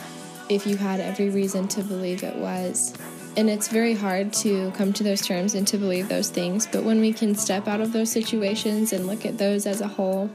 if 0.48 0.66
you 0.66 0.76
had 0.76 0.98
every 0.98 1.30
reason 1.30 1.68
to 1.68 1.82
believe 1.82 2.24
it 2.24 2.34
was. 2.34 2.92
And 3.36 3.48
it's 3.48 3.68
very 3.68 3.94
hard 3.94 4.32
to 4.34 4.70
come 4.72 4.92
to 4.94 5.04
those 5.04 5.20
terms 5.20 5.54
and 5.54 5.66
to 5.68 5.78
believe 5.78 6.08
those 6.08 6.30
things, 6.30 6.66
but 6.66 6.82
when 6.82 7.00
we 7.00 7.12
can 7.12 7.34
step 7.34 7.68
out 7.68 7.80
of 7.80 7.92
those 7.92 8.10
situations 8.10 8.92
and 8.92 9.06
look 9.06 9.24
at 9.24 9.38
those 9.38 9.66
as 9.66 9.80
a 9.80 9.88
whole, 9.88 10.30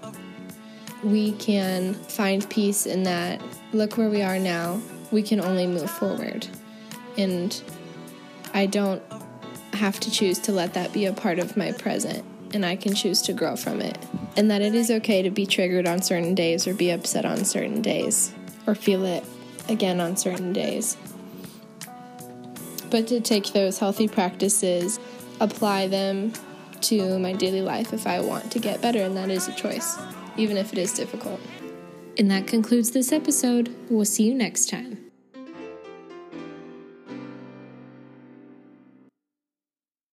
we 1.03 1.33
can 1.33 1.93
find 1.93 2.49
peace 2.49 2.85
in 2.85 3.03
that. 3.03 3.41
Look 3.73 3.97
where 3.97 4.09
we 4.09 4.21
are 4.21 4.39
now. 4.39 4.81
We 5.11 5.21
can 5.21 5.39
only 5.39 5.67
move 5.67 5.89
forward. 5.91 6.47
And 7.17 7.61
I 8.53 8.65
don't 8.65 9.03
have 9.73 9.99
to 9.99 10.09
choose 10.09 10.39
to 10.39 10.51
let 10.51 10.73
that 10.73 10.93
be 10.93 11.05
a 11.05 11.13
part 11.13 11.37
of 11.37 11.57
my 11.57 11.73
present 11.73 12.25
and 12.53 12.65
I 12.65 12.77
can 12.77 12.95
choose 12.95 13.21
to 13.23 13.33
grow 13.33 13.55
from 13.55 13.81
it. 13.81 13.97
And 14.37 14.49
that 14.49 14.61
it 14.61 14.73
is 14.73 14.89
okay 14.89 15.21
to 15.21 15.29
be 15.29 15.45
triggered 15.45 15.87
on 15.87 16.01
certain 16.01 16.33
days 16.33 16.67
or 16.67 16.73
be 16.73 16.89
upset 16.89 17.25
on 17.25 17.43
certain 17.43 17.81
days 17.81 18.33
or 18.65 18.75
feel 18.75 19.05
it 19.05 19.23
again 19.67 19.99
on 19.99 20.15
certain 20.15 20.53
days. 20.53 20.97
But 22.89 23.07
to 23.07 23.19
take 23.19 23.53
those 23.53 23.79
healthy 23.79 24.07
practices, 24.07 24.99
apply 25.39 25.87
them 25.87 26.33
to 26.81 27.19
my 27.19 27.33
daily 27.33 27.61
life 27.61 27.93
if 27.93 28.05
I 28.07 28.19
want 28.19 28.51
to 28.51 28.59
get 28.59 28.81
better, 28.81 29.01
and 29.01 29.17
that 29.17 29.29
is 29.29 29.47
a 29.47 29.53
choice, 29.53 29.97
even 30.37 30.57
if 30.57 30.71
it 30.71 30.79
is 30.79 30.93
difficult. 30.93 31.39
And 32.17 32.29
that 32.31 32.47
concludes 32.47 32.91
this 32.91 33.11
episode. 33.11 33.75
We'll 33.89 34.05
see 34.05 34.23
you 34.23 34.33
next 34.35 34.69
time. 34.69 35.04